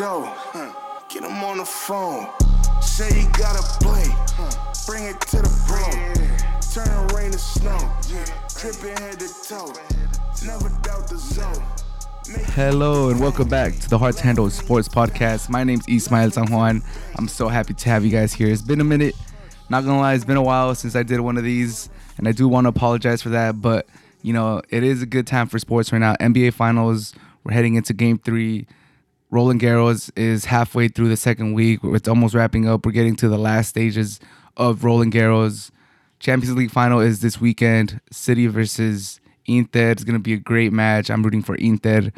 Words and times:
door. 0.00 0.34
Get 1.10 1.24
him 1.24 1.44
on 1.44 1.58
the 1.58 1.64
phone. 1.66 2.26
Say 2.80 3.20
you 3.20 3.28
gotta 3.36 3.62
play. 3.84 4.06
Bring 4.86 5.04
it 5.04 5.20
to 5.28 5.42
the 5.42 5.50
the 6.72 7.14
rain 7.14 7.32
to 7.32 7.38
snow. 7.38 7.76
Head 8.56 9.18
to 9.18 9.28
toe. 9.46 9.70
Never 10.46 10.70
doubt 10.80 11.06
the 11.06 11.18
zone. 11.18 11.62
Hello 12.54 13.10
and 13.10 13.20
welcome 13.20 13.46
back 13.46 13.74
to 13.74 13.90
the 13.90 13.98
Hard 13.98 14.16
to 14.16 14.22
Handle 14.22 14.48
Sports 14.48 14.88
Podcast. 14.88 15.50
My 15.50 15.64
name's 15.64 15.86
Ismael 15.86 16.30
San 16.30 16.50
Juan. 16.50 16.82
I'm 17.16 17.28
so 17.28 17.48
happy 17.48 17.74
to 17.74 17.88
have 17.90 18.02
you 18.02 18.10
guys 18.10 18.32
here. 18.32 18.48
It's 18.48 18.62
been 18.62 18.80
a 18.80 18.84
minute. 18.84 19.14
Not 19.68 19.84
gonna 19.84 20.00
lie, 20.00 20.14
it's 20.14 20.24
been 20.24 20.38
a 20.38 20.42
while 20.42 20.74
since 20.74 20.96
I 20.96 21.02
did 21.02 21.20
one 21.20 21.36
of 21.36 21.44
these, 21.44 21.90
and 22.16 22.26
I 22.26 22.32
do 22.32 22.48
want 22.48 22.64
to 22.64 22.70
apologize 22.70 23.20
for 23.20 23.28
that. 23.30 23.60
But 23.60 23.86
you 24.22 24.32
know, 24.32 24.62
it 24.70 24.82
is 24.82 25.02
a 25.02 25.06
good 25.06 25.26
time 25.26 25.46
for 25.46 25.58
sports 25.58 25.92
right 25.92 25.98
now. 25.98 26.14
NBA 26.14 26.54
Finals. 26.54 27.12
We're 27.44 27.52
heading 27.52 27.74
into 27.74 27.92
Game 27.92 28.16
Three. 28.16 28.66
Roland 29.30 29.60
Garros 29.60 30.10
is 30.16 30.46
halfway 30.46 30.88
through 30.88 31.08
the 31.08 31.16
second 31.16 31.54
week. 31.54 31.80
It's 31.84 32.08
almost 32.08 32.34
wrapping 32.34 32.68
up. 32.68 32.84
We're 32.84 32.92
getting 32.92 33.16
to 33.16 33.28
the 33.28 33.38
last 33.38 33.68
stages 33.68 34.18
of 34.56 34.82
Roland 34.82 35.12
Garros. 35.12 35.70
Champions 36.18 36.56
League 36.56 36.70
final 36.70 37.00
is 37.00 37.20
this 37.20 37.40
weekend. 37.40 38.00
City 38.10 38.46
versus 38.48 39.20
Inter. 39.46 39.90
It's 39.90 40.04
gonna 40.04 40.18
be 40.18 40.34
a 40.34 40.38
great 40.38 40.72
match. 40.72 41.10
I'm 41.10 41.22
rooting 41.22 41.42
for 41.42 41.54
Inter. 41.54 42.10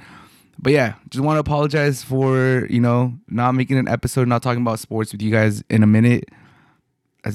But 0.58 0.72
yeah, 0.72 0.94
just 1.10 1.24
want 1.24 1.36
to 1.36 1.40
apologize 1.40 2.02
for 2.02 2.66
you 2.70 2.80
know 2.80 3.14
not 3.28 3.52
making 3.52 3.78
an 3.78 3.88
episode, 3.88 4.26
not 4.28 4.42
talking 4.42 4.62
about 4.62 4.78
sports 4.78 5.12
with 5.12 5.20
you 5.20 5.30
guys 5.30 5.62
in 5.68 5.82
a 5.82 5.86
minute. 5.86 6.28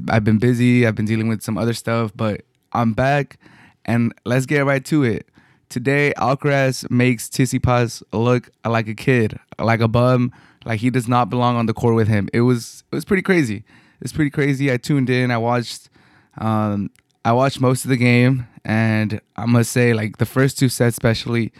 I've 0.10 0.24
been 0.24 0.40
busy. 0.40 0.86
I've 0.86 0.96
been 0.96 1.06
dealing 1.06 1.28
with 1.30 1.42
some 1.42 1.58
other 1.58 1.74
stuff, 1.74 2.12
but 2.16 2.42
I'm 2.74 2.94
back, 2.94 3.38
and 3.86 4.14
let's 4.26 4.46
get 4.46 4.66
right 4.66 4.84
to 4.86 5.04
it. 5.04 5.28
Today, 5.70 6.14
Alcaraz 6.18 6.90
makes 6.90 7.28
Tsitsipas 7.28 8.02
look 8.14 8.50
like 8.66 8.88
a 8.88 8.96
kid, 8.96 9.38
like 9.60 9.82
a 9.82 9.88
bum, 9.88 10.32
like 10.66 10.80
he 10.80 10.90
does 10.90 11.08
not 11.08 11.30
belong 11.30 11.58
on 11.58 11.66
the 11.66 11.74
court 11.74 11.96
with 11.96 12.08
him. 12.08 12.30
It 12.34 12.42
was 12.42 12.84
it 12.92 12.96
was 12.96 13.06
pretty 13.06 13.24
crazy. 13.24 13.64
It's 14.02 14.14
pretty 14.14 14.30
crazy. 14.30 14.72
I 14.72 14.78
tuned 14.78 15.10
in. 15.10 15.32
I 15.32 15.38
watched 15.38 15.90
um, 16.38 16.92
I 17.26 17.34
watched 17.34 17.60
most 17.60 17.84
of 17.84 17.90
the 17.90 17.98
game, 17.98 18.48
and 18.64 19.20
I 19.36 19.46
must 19.46 19.72
say, 19.72 19.94
like 19.94 20.18
the 20.18 20.26
first 20.26 20.58
two 20.58 20.70
sets, 20.70 20.96
especially, 20.96 21.52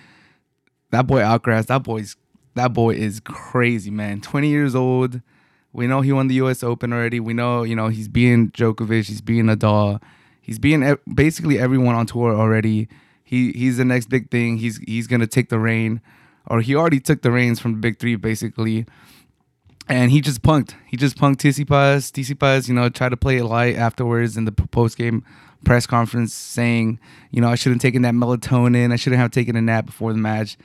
that 0.92 1.08
boy 1.08 1.20
Alcaraz, 1.22 1.66
that 1.68 1.84
boy's 1.84 2.16
that 2.56 2.74
boy 2.74 2.96
is 2.96 3.20
crazy, 3.20 3.92
man. 3.92 4.22
Twenty 4.22 4.50
years 4.50 4.76
old. 4.76 5.22
We 5.74 5.86
know 5.86 6.02
he 6.02 6.12
won 6.12 6.28
the 6.28 6.36
U.S. 6.36 6.64
Open 6.64 6.92
already. 6.92 7.20
We 7.20 7.34
know, 7.34 7.64
you 7.64 7.76
know, 7.76 7.90
he's 7.90 8.08
being 8.08 8.50
Djokovic. 8.52 9.08
He's 9.08 9.22
being 9.22 9.46
Nadal. 9.46 10.02
He's 10.42 10.58
being 10.58 10.98
basically 11.14 11.60
everyone 11.60 11.94
on 11.94 12.06
tour 12.08 12.34
already. 12.34 12.88
He 13.28 13.52
he's 13.52 13.78
the 13.78 13.86
next 13.86 14.08
big 14.08 14.32
thing. 14.32 14.58
He's 14.58 14.78
he's 14.78 15.08
gonna 15.08 15.28
take 15.28 15.50
the 15.50 15.60
reins, 15.60 16.00
or 16.46 16.62
he 16.62 16.76
already 16.76 17.02
took 17.02 17.22
the 17.22 17.32
reins 17.32 17.60
from 17.60 17.74
the 17.74 17.80
big 17.80 18.00
three, 18.00 18.16
basically 18.16 18.86
and 19.90 20.12
he 20.12 20.22
just 20.22 20.42
punked. 20.42 20.74
He 20.86 20.98
just 20.98 21.18
punked 21.18 21.38
Tsitsipas. 21.38 22.12
Tsitsipas, 22.12 22.68
you 22.68 22.74
know, 22.74 22.90
tried 22.90 23.10
to 23.10 23.18
play 23.18 23.38
it 23.38 23.46
light 23.46 23.76
afterwards 23.76 24.36
in 24.36 24.46
the 24.46 24.52
post 24.52 24.98
game 24.98 25.24
press 25.64 25.88
conference, 25.88 26.34
saying, 26.34 27.00
you 27.32 27.42
know, 27.42 27.50
I 27.50 27.56
shouldn't 27.56 27.82
have 27.82 27.88
taken 27.88 28.02
that 28.04 28.14
melatonin. 28.14 28.92
I 28.92 28.96
shouldn't 28.96 29.20
have 29.22 29.32
taken 29.32 29.56
a 29.56 29.62
nap 29.62 29.86
before 29.86 30.12
the 30.14 30.20
match. 30.20 30.58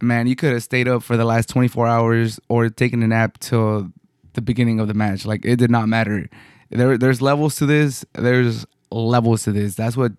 Man, 0.00 0.26
you 0.26 0.36
could 0.36 0.52
have 0.52 0.62
stayed 0.62 0.86
up 0.86 1.02
for 1.02 1.16
the 1.16 1.24
last 1.24 1.48
24 1.48 1.86
hours 1.86 2.40
or 2.48 2.68
taken 2.68 3.02
a 3.02 3.08
nap 3.08 3.38
till 3.38 3.90
the 4.34 4.40
beginning 4.40 4.80
of 4.80 4.88
the 4.88 4.94
match. 4.94 5.24
Like 5.24 5.44
it 5.44 5.56
did 5.56 5.70
not 5.70 5.88
matter. 5.88 6.28
There, 6.70 6.98
there's 6.98 7.22
levels 7.22 7.56
to 7.56 7.66
this. 7.66 8.04
There's 8.12 8.66
levels 8.90 9.44
to 9.44 9.52
this. 9.52 9.74
That's 9.74 9.96
what, 9.96 10.12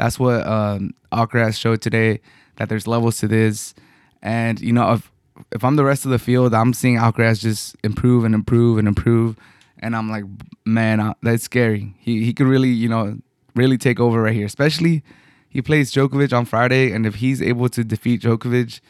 that's 0.00 0.18
what 0.18 0.46
um, 0.46 0.94
Alcaraz 1.12 1.58
showed 1.58 1.82
today. 1.82 2.20
That 2.56 2.70
there's 2.70 2.86
levels 2.86 3.18
to 3.18 3.28
this, 3.28 3.74
and 4.22 4.58
you 4.60 4.72
know, 4.72 4.94
if 4.94 5.12
if 5.52 5.62
I'm 5.62 5.76
the 5.76 5.84
rest 5.84 6.06
of 6.06 6.10
the 6.10 6.18
field, 6.18 6.54
I'm 6.54 6.72
seeing 6.72 6.96
Alcaraz 6.96 7.40
just 7.40 7.76
improve 7.84 8.24
and 8.24 8.34
improve 8.34 8.78
and 8.78 8.88
improve, 8.88 9.36
and 9.78 9.94
I'm 9.94 10.10
like, 10.10 10.24
man, 10.64 11.14
that's 11.22 11.44
scary. 11.44 11.94
He 11.98 12.24
he 12.24 12.32
could 12.32 12.46
really, 12.46 12.70
you 12.70 12.88
know, 12.88 13.18
really 13.54 13.76
take 13.76 14.00
over 14.00 14.22
right 14.22 14.34
here. 14.34 14.46
Especially 14.46 15.02
he 15.50 15.60
plays 15.60 15.92
Djokovic 15.92 16.32
on 16.32 16.46
Friday, 16.46 16.92
and 16.92 17.04
if 17.04 17.16
he's 17.16 17.42
able 17.42 17.68
to 17.68 17.84
defeat 17.84 18.22
Djokovic, 18.22 18.80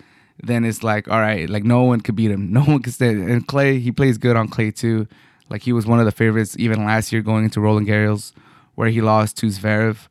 then 0.41 0.65
it's 0.65 0.85
like, 0.85 1.09
all 1.09 1.21
right, 1.21 1.51
like 1.51 1.65
no 1.65 1.83
one 1.83 2.01
could 2.03 2.15
beat 2.15 2.31
him. 2.31 2.53
No 2.59 2.63
one 2.63 2.83
could 2.83 2.95
stand. 2.95 3.29
And 3.29 3.47
Clay, 3.49 3.81
he 3.81 3.91
plays 3.91 4.17
good 4.17 4.37
on 4.37 4.47
Clay 4.47 4.71
too. 4.71 5.09
Like 5.49 5.63
he 5.63 5.73
was 5.73 5.87
one 5.87 5.99
of 5.99 6.07
the 6.07 6.13
favorites 6.13 6.55
even 6.57 6.85
last 6.85 7.13
year 7.13 7.21
going 7.21 7.43
into 7.43 7.61
Roland 7.61 7.89
Garros, 7.89 8.33
where 8.77 8.89
he 8.89 9.01
lost 9.01 9.37
to 9.39 9.47
Zverev. 9.47 10.07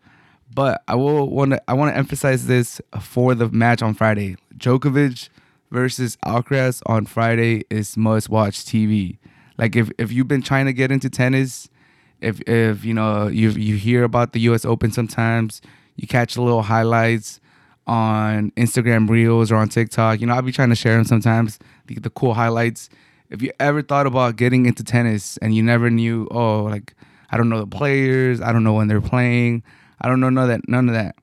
But 0.54 0.84
I 0.88 0.96
will 0.96 1.30
want 1.30 1.52
to 1.52 1.62
I 1.70 1.74
want 1.74 1.94
to 1.94 1.98
emphasize 1.98 2.48
this 2.48 2.82
for 3.00 3.36
the 3.36 3.50
match 3.50 3.82
on 3.82 3.94
Friday. 3.94 4.38
Djokovic 4.58 5.30
versus 5.72 6.18
Alcaraz 6.26 6.82
on 6.86 7.06
Friday 7.06 7.64
is 7.70 7.96
must 7.96 8.30
watch 8.30 8.66
TV. 8.66 9.18
Like 9.58 9.76
if, 9.76 9.92
if 9.98 10.12
you've 10.12 10.28
been 10.28 10.42
trying 10.42 10.66
to 10.66 10.74
get 10.74 10.92
into 10.92 11.10
tennis, 11.10 11.70
if 12.22 12.42
if 12.42 12.84
you 12.84 12.94
know 12.94 13.28
you 13.28 13.52
you 13.52 13.76
hear 13.76 14.04
about 14.04 14.34
the 14.34 14.40
US 14.42 14.66
Open 14.66 14.92
sometimes, 14.92 15.62
you 15.96 16.08
catch 16.08 16.38
little 16.38 16.64
highlights 16.64 17.40
on 17.86 18.52
Instagram 18.52 19.10
Reels 19.10 19.52
or 19.52 19.56
on 19.56 19.68
TikTok. 19.68 20.22
You 20.22 20.28
know, 20.28 20.34
I'll 20.34 20.42
be 20.42 20.52
trying 20.52 20.70
to 20.70 20.76
share 20.76 20.96
them 20.96 21.06
sometimes, 21.06 21.60
the, 21.88 21.96
the 21.96 22.10
cool 22.10 22.36
highlights. 22.36 22.90
If 23.30 23.42
you 23.42 23.52
ever 23.60 23.82
thought 23.82 24.08
about 24.08 24.36
getting 24.36 24.66
into 24.66 24.84
tennis 24.84 25.38
and 25.38 25.56
you 25.56 25.64
never 25.64 25.90
knew, 25.90 26.28
oh, 26.32 26.64
like 26.64 26.96
I 27.32 27.38
don't 27.38 27.50
know 27.50 27.60
the 27.60 27.68
players, 27.68 28.42
I 28.42 28.52
don't 28.52 28.64
know 28.64 28.74
when 28.74 28.88
they're 28.88 29.02
playing, 29.02 29.64
I 30.02 30.08
don't 30.08 30.20
know 30.20 30.30
none 30.30 30.44
of 30.44 30.50
that, 30.50 30.68
none 30.70 30.88
of 30.90 30.96
that. 30.96 31.16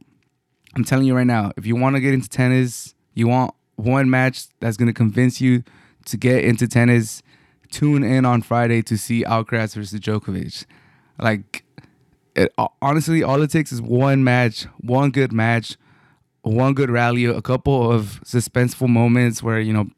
I'm 0.75 0.85
telling 0.85 1.07
you 1.07 1.17
right 1.17 1.27
now, 1.27 1.53
if 1.57 1.67
you 1.67 1.77
want 1.77 1.97
to 1.97 2.01
get 2.01 2.13
into 2.13 2.29
tennis, 2.29 2.95
you 3.15 3.29
want 3.29 3.55
one 3.77 4.11
match 4.11 4.47
that's 4.61 4.77
going 4.77 4.89
to 4.89 4.93
convince 4.93 5.41
you 5.41 5.63
to 6.07 6.17
get 6.17 6.45
into 6.45 6.69
tennis, 6.69 7.23
tune 7.71 8.03
in 8.05 8.25
on 8.25 8.43
Friday 8.43 8.83
to 8.83 8.97
see 8.99 9.25
Alcaraz 9.25 9.75
versus 9.75 9.99
Djokovic. 9.99 10.67
Like, 11.19 11.65
it, 12.35 12.53
honestly, 12.83 13.23
all 13.23 13.41
it 13.43 13.51
takes 13.51 13.73
is 13.73 13.81
one 13.81 14.23
match, 14.23 14.67
one 14.79 15.11
good 15.11 15.33
match, 15.33 15.77
one 16.43 16.75
good 16.75 16.91
rally, 16.91 17.25
a 17.25 17.43
couple 17.43 17.91
of 17.91 18.21
suspenseful 18.25 18.89
moments 18.89 19.43
where, 19.43 19.59
you 19.59 19.73
know, 19.73 19.89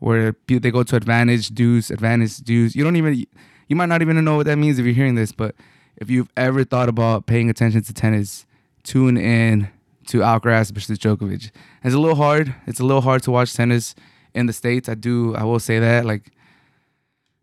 where 0.00 0.34
they 0.46 0.70
go 0.70 0.82
to 0.82 0.96
advantage, 0.96 1.48
deuce, 1.50 1.90
advantage, 1.90 2.38
deuce. 2.38 2.74
You 2.74 2.82
don't 2.82 2.96
even, 2.96 3.24
you 3.68 3.76
might 3.76 3.86
not 3.86 4.02
even 4.02 4.22
know 4.24 4.36
what 4.36 4.46
that 4.46 4.56
means 4.56 4.78
if 4.78 4.84
you're 4.84 4.94
hearing 4.94 5.14
this, 5.14 5.30
but 5.30 5.54
if 6.00 6.08
you've 6.08 6.30
ever 6.36 6.64
thought 6.64 6.88
about 6.88 7.26
paying 7.26 7.50
attention 7.50 7.82
to 7.82 7.92
tennis, 7.92 8.46
tune 8.82 9.16
in 9.16 9.68
to 10.06 10.20
Alcaraz 10.20 10.72
versus 10.72 10.98
Djokovic. 10.98 11.50
It's 11.84 11.94
a 11.94 11.98
little 11.98 12.16
hard. 12.16 12.54
It's 12.66 12.80
a 12.80 12.84
little 12.84 13.02
hard 13.02 13.22
to 13.24 13.30
watch 13.30 13.54
tennis 13.54 13.94
in 14.34 14.46
the 14.46 14.52
states. 14.52 14.88
I 14.88 14.94
do. 14.94 15.36
I 15.36 15.44
will 15.44 15.60
say 15.60 15.78
that. 15.78 16.06
Like, 16.06 16.32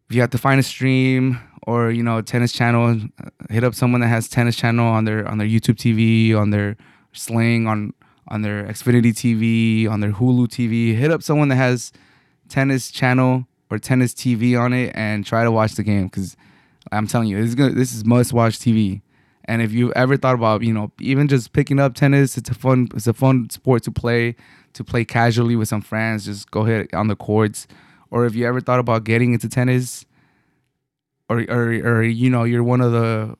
if 0.09 0.15
you 0.15 0.21
have 0.21 0.31
to 0.31 0.37
find 0.37 0.59
a 0.59 0.63
stream 0.63 1.39
or 1.67 1.91
you 1.91 2.01
know 2.01 2.21
tennis 2.21 2.51
channel, 2.51 2.99
uh, 3.23 3.29
hit 3.49 3.63
up 3.63 3.75
someone 3.75 4.01
that 4.01 4.07
has 4.07 4.27
tennis 4.27 4.55
channel 4.55 4.87
on 4.87 5.05
their 5.05 5.27
on 5.27 5.37
their 5.37 5.47
YouTube 5.47 5.75
TV, 5.75 6.35
on 6.35 6.49
their 6.49 6.75
Sling, 7.13 7.67
on 7.67 7.93
on 8.27 8.41
their 8.41 8.65
Xfinity 8.65 9.13
TV, 9.13 9.89
on 9.89 9.99
their 9.99 10.11
Hulu 10.11 10.47
TV. 10.47 10.95
Hit 10.95 11.11
up 11.11 11.21
someone 11.21 11.49
that 11.49 11.55
has 11.55 11.93
tennis 12.49 12.89
channel 12.89 13.47
or 13.69 13.77
tennis 13.77 14.13
TV 14.13 14.59
on 14.59 14.73
it 14.73 14.93
and 14.95 15.25
try 15.25 15.43
to 15.43 15.51
watch 15.51 15.73
the 15.73 15.83
game 15.83 16.05
because 16.05 16.35
I'm 16.91 17.07
telling 17.07 17.27
you, 17.27 17.37
this 17.37 17.49
is 17.49 17.55
gonna, 17.55 17.73
this 17.73 17.93
is 17.93 18.05
must 18.05 18.33
watch 18.33 18.59
TV. 18.59 19.01
And 19.45 19.61
if 19.61 19.71
you've 19.71 19.93
ever 19.95 20.17
thought 20.17 20.35
about, 20.35 20.61
you 20.61 20.73
know, 20.73 20.91
even 20.99 21.27
just 21.27 21.53
picking 21.53 21.79
up 21.79 21.95
tennis, 21.95 22.37
it's 22.37 22.49
a 22.49 22.53
fun, 22.53 22.89
it's 22.93 23.07
a 23.07 23.13
fun 23.13 23.49
sport 23.49 23.83
to 23.83 23.91
play, 23.91 24.35
to 24.73 24.83
play 24.83 25.05
casually 25.05 25.55
with 25.55 25.69
some 25.69 25.81
friends. 25.81 26.25
Just 26.25 26.51
go 26.51 26.65
ahead 26.65 26.87
on 26.93 27.07
the 27.07 27.15
courts. 27.15 27.65
Or 28.11 28.25
if 28.25 28.35
you 28.35 28.45
ever 28.45 28.59
thought 28.59 28.79
about 28.79 29.05
getting 29.05 29.33
into 29.33 29.47
tennis, 29.47 30.05
or 31.29 31.39
or 31.49 31.69
or 31.69 32.03
you 32.03 32.29
know, 32.29 32.43
you're 32.43 32.63
one 32.63 32.81
of 32.81 32.91
the 32.91 33.35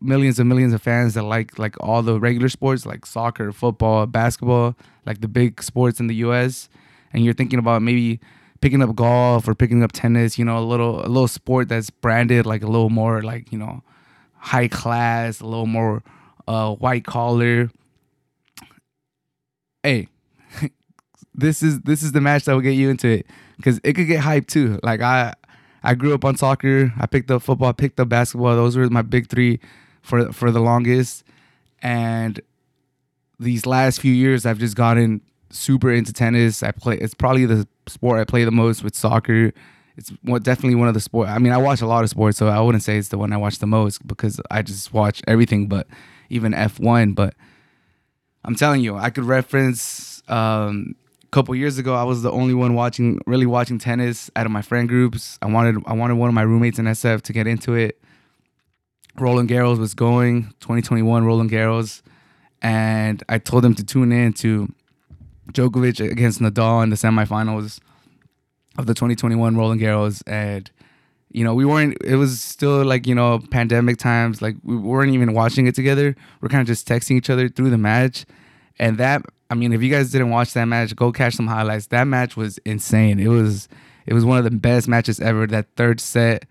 millions 0.00 0.38
and 0.38 0.48
millions 0.48 0.72
of 0.72 0.82
fans 0.82 1.14
that 1.14 1.22
like 1.22 1.58
like 1.58 1.76
all 1.80 2.02
the 2.02 2.18
regular 2.18 2.48
sports 2.48 2.86
like 2.86 3.06
soccer, 3.06 3.52
football, 3.52 4.06
basketball, 4.06 4.76
like 5.06 5.20
the 5.20 5.28
big 5.28 5.62
sports 5.62 6.00
in 6.00 6.06
the 6.06 6.14
U.S. 6.16 6.68
And 7.12 7.24
you're 7.24 7.34
thinking 7.34 7.58
about 7.58 7.82
maybe 7.82 8.20
picking 8.60 8.82
up 8.82 8.94
golf 8.94 9.48
or 9.48 9.54
picking 9.54 9.82
up 9.82 9.92
tennis, 9.92 10.38
you 10.38 10.44
know, 10.44 10.58
a 10.58 10.64
little 10.64 11.00
a 11.04 11.08
little 11.08 11.28
sport 11.28 11.68
that's 11.68 11.90
branded 11.90 12.46
like 12.46 12.62
a 12.62 12.66
little 12.66 12.90
more 12.90 13.22
like 13.22 13.52
you 13.52 13.58
know 13.58 13.82
high 14.36 14.68
class, 14.68 15.40
a 15.40 15.46
little 15.46 15.66
more 15.66 16.02
uh, 16.48 16.74
white 16.74 17.04
collar. 17.04 17.70
Hey, 19.82 20.08
this 21.34 21.62
is 21.62 21.80
this 21.82 22.02
is 22.02 22.12
the 22.12 22.20
match 22.20 22.44
that 22.44 22.54
will 22.54 22.60
get 22.60 22.72
you 22.72 22.90
into 22.90 23.08
it 23.08 23.26
because 23.56 23.80
it 23.84 23.94
could 23.94 24.06
get 24.06 24.22
hyped 24.22 24.48
too. 24.48 24.78
Like 24.82 25.00
I, 25.00 25.34
I 25.82 25.94
grew 25.94 26.14
up 26.14 26.24
on 26.24 26.36
soccer. 26.36 26.92
I 26.98 27.06
picked 27.06 27.30
up 27.30 27.42
football. 27.42 27.68
I 27.68 27.72
picked 27.72 28.00
up 28.00 28.08
basketball. 28.08 28.56
Those 28.56 28.76
were 28.76 28.88
my 28.90 29.02
big 29.02 29.28
three 29.28 29.60
for 30.02 30.32
for 30.32 30.50
the 30.50 30.60
longest. 30.60 31.24
And 31.82 32.40
these 33.38 33.64
last 33.64 34.00
few 34.00 34.12
years, 34.12 34.44
I've 34.44 34.58
just 34.58 34.76
gotten 34.76 35.22
super 35.50 35.92
into 35.92 36.12
tennis. 36.12 36.62
I 36.62 36.72
play. 36.72 36.96
It's 36.98 37.14
probably 37.14 37.46
the 37.46 37.66
sport 37.86 38.20
I 38.20 38.24
play 38.24 38.44
the 38.44 38.50
most 38.50 38.84
with 38.84 38.94
soccer 38.94 39.52
it's 39.96 40.10
definitely 40.42 40.76
one 40.76 40.88
of 40.88 40.94
the 40.94 41.00
sports. 41.00 41.30
I 41.30 41.38
mean, 41.38 41.52
I 41.52 41.58
watch 41.58 41.82
a 41.82 41.86
lot 41.86 42.04
of 42.04 42.10
sports, 42.10 42.38
so 42.38 42.48
I 42.48 42.58
wouldn't 42.60 42.82
say 42.82 42.96
it's 42.96 43.08
the 43.08 43.18
one 43.18 43.34
I 43.34 43.36
watch 43.36 43.58
the 43.58 43.66
most 43.66 44.06
because 44.06 44.40
I 44.50 44.62
just 44.62 44.94
watch 44.94 45.20
everything, 45.26 45.66
but 45.66 45.86
even 46.30 46.52
F1. 46.52 47.14
But 47.14 47.34
I'm 48.44 48.54
telling 48.54 48.80
you, 48.80 48.96
I 48.96 49.10
could 49.10 49.24
reference 49.24 50.22
um, 50.28 50.94
couple 51.30 51.54
years 51.54 51.78
ago, 51.78 51.94
I 51.94 52.02
was 52.02 52.22
the 52.22 52.30
only 52.30 52.54
one 52.54 52.74
watching, 52.74 53.20
really 53.26 53.46
watching 53.46 53.78
tennis 53.78 54.30
out 54.34 54.46
of 54.46 54.52
my 54.52 54.62
friend 54.62 54.88
groups. 54.88 55.38
I 55.42 55.46
wanted, 55.46 55.82
I 55.86 55.92
wanted 55.92 56.14
one 56.14 56.28
of 56.28 56.34
my 56.34 56.42
roommates 56.42 56.78
in 56.78 56.86
SF 56.86 57.22
to 57.22 57.32
get 57.32 57.46
into 57.46 57.74
it. 57.74 58.00
Roland 59.16 59.48
Garros 59.48 59.78
was 59.78 59.94
going, 59.94 60.44
2021 60.60 61.24
Roland 61.24 61.50
Garros, 61.50 62.02
and 62.62 63.22
I 63.28 63.38
told 63.38 63.64
him 63.64 63.74
to 63.74 63.84
tune 63.84 64.12
in 64.12 64.32
to 64.34 64.72
Djokovic 65.52 66.10
against 66.10 66.40
Nadal 66.40 66.82
in 66.82 66.90
the 66.90 66.96
semifinals 66.96 67.80
of 68.78 68.86
the 68.86 68.94
2021 68.94 69.56
Roland 69.56 69.80
Garros, 69.80 70.22
and 70.26 70.70
you 71.30 71.44
know 71.44 71.54
we 71.54 71.64
weren't. 71.64 71.96
It 72.04 72.16
was 72.16 72.40
still 72.40 72.84
like 72.84 73.06
you 73.06 73.14
know 73.14 73.40
pandemic 73.50 73.98
times. 73.98 74.40
Like 74.42 74.56
we 74.62 74.76
weren't 74.76 75.14
even 75.14 75.32
watching 75.34 75.66
it 75.66 75.74
together. 75.74 76.16
We're 76.40 76.48
kind 76.48 76.60
of 76.60 76.66
just 76.66 76.88
texting 76.88 77.16
each 77.16 77.30
other 77.30 77.48
through 77.48 77.70
the 77.70 77.78
match, 77.78 78.26
and 78.78 78.98
that 78.98 79.22
I 79.50 79.54
mean, 79.54 79.72
if 79.72 79.82
you 79.82 79.90
guys 79.90 80.12
didn't 80.12 80.30
watch 80.30 80.52
that 80.54 80.66
match, 80.66 80.94
go 80.94 81.10
catch 81.10 81.34
some 81.34 81.48
highlights. 81.48 81.88
That 81.88 82.04
match 82.04 82.36
was 82.36 82.58
insane. 82.58 83.18
It 83.18 83.28
was 83.28 83.68
it 84.06 84.14
was 84.14 84.24
one 84.24 84.38
of 84.38 84.44
the 84.44 84.50
best 84.50 84.86
matches 84.86 85.20
ever. 85.20 85.46
That 85.46 85.66
third 85.76 86.00
set, 86.00 86.46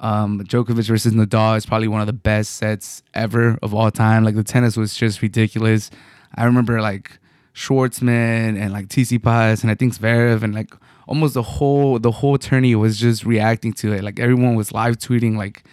um, 0.00 0.40
Djokovic 0.40 0.86
versus 0.86 1.14
Nadal 1.14 1.56
is 1.56 1.64
probably 1.64 1.88
one 1.88 2.00
of 2.00 2.08
the 2.08 2.12
best 2.12 2.54
sets 2.56 3.02
ever 3.14 3.58
of 3.62 3.72
all 3.72 3.92
time. 3.92 4.24
Like 4.24 4.34
the 4.34 4.42
tennis 4.42 4.76
was 4.76 4.96
just 4.96 5.22
ridiculous. 5.22 5.90
I 6.34 6.44
remember 6.44 6.80
like 6.82 7.18
Schwartzman 7.54 8.58
and 8.58 8.72
like 8.72 8.88
Tsitsipas 8.88 9.62
and 9.62 9.70
I 9.70 9.74
think 9.74 9.94
Zverev 9.94 10.42
and 10.42 10.54
like 10.54 10.74
almost 11.06 11.34
the 11.34 11.42
whole 11.42 11.98
the 11.98 12.10
whole 12.10 12.38
tourney 12.38 12.74
was 12.74 12.98
just 12.98 13.24
reacting 13.24 13.72
to 13.74 13.92
it. 13.92 14.02
Like 14.02 14.18
everyone 14.18 14.54
was 14.54 14.72
live 14.72 14.96
tweeting. 14.96 15.36
Like 15.36 15.64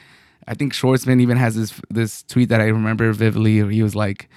I 0.48 0.54
think 0.54 0.74
Schwartzman 0.74 1.22
even 1.22 1.38
has 1.38 1.56
this 1.56 1.80
this 1.90 2.24
tweet 2.24 2.50
that 2.50 2.62
I 2.62 2.66
remember 2.66 3.12
vividly. 3.14 3.62
Where 3.62 3.72
he 3.72 3.84
was 3.84 3.96
like, 3.96 4.30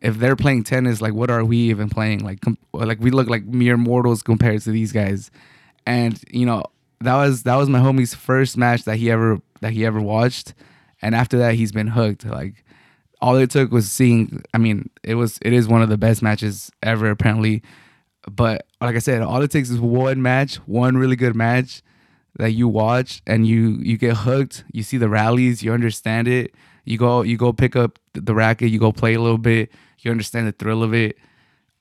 "If 0.00 0.18
they're 0.18 0.36
playing 0.36 0.64
tennis, 0.64 1.02
like 1.02 1.12
what 1.12 1.30
are 1.30 1.44
we 1.44 1.58
even 1.58 1.90
playing? 1.90 2.24
Like 2.24 2.40
com- 2.40 2.58
like 2.72 3.00
we 3.00 3.10
look 3.10 3.28
like 3.28 3.44
mere 3.44 3.76
mortals 3.76 4.22
compared 4.22 4.62
to 4.62 4.70
these 4.70 4.92
guys." 4.92 5.30
And 5.86 6.18
you 6.30 6.46
know 6.46 6.64
that 7.00 7.16
was 7.16 7.42
that 7.42 7.56
was 7.56 7.68
my 7.68 7.80
homie's 7.80 8.14
first 8.14 8.56
match 8.56 8.84
that 8.84 8.96
he 8.96 9.10
ever 9.10 9.38
that 9.60 9.72
he 9.72 9.84
ever 9.84 10.00
watched, 10.00 10.54
and 11.02 11.14
after 11.14 11.36
that 11.38 11.54
he's 11.54 11.72
been 11.72 11.88
hooked. 11.88 12.24
Like 12.24 12.64
all 13.26 13.34
it 13.38 13.50
took 13.50 13.72
was 13.72 13.90
seeing. 13.90 14.40
I 14.54 14.58
mean, 14.58 14.88
it 15.02 15.16
was 15.16 15.40
it 15.42 15.52
is 15.52 15.66
one 15.66 15.82
of 15.82 15.88
the 15.88 15.98
best 15.98 16.22
matches 16.22 16.70
ever 16.80 17.10
apparently. 17.10 17.60
But 18.30 18.66
like 18.80 18.94
I 18.94 19.00
said, 19.00 19.20
all 19.22 19.42
it 19.42 19.50
takes 19.50 19.68
is 19.68 19.80
one 19.80 20.22
match, 20.22 20.56
one 20.66 20.96
really 20.96 21.16
good 21.16 21.34
match 21.34 21.82
that 22.38 22.52
you 22.52 22.68
watch 22.68 23.22
and 23.26 23.44
you 23.44 23.78
you 23.82 23.98
get 23.98 24.18
hooked. 24.18 24.64
You 24.72 24.84
see 24.84 24.96
the 24.96 25.08
rallies, 25.08 25.60
you 25.60 25.72
understand 25.72 26.28
it. 26.28 26.54
You 26.84 26.98
go 26.98 27.22
you 27.22 27.36
go 27.36 27.52
pick 27.52 27.74
up 27.74 27.98
the 28.12 28.32
racket, 28.32 28.70
you 28.70 28.78
go 28.78 28.92
play 28.92 29.14
a 29.14 29.20
little 29.20 29.38
bit. 29.38 29.72
You 29.98 30.12
understand 30.12 30.46
the 30.46 30.52
thrill 30.52 30.84
of 30.84 30.94
it. 30.94 31.18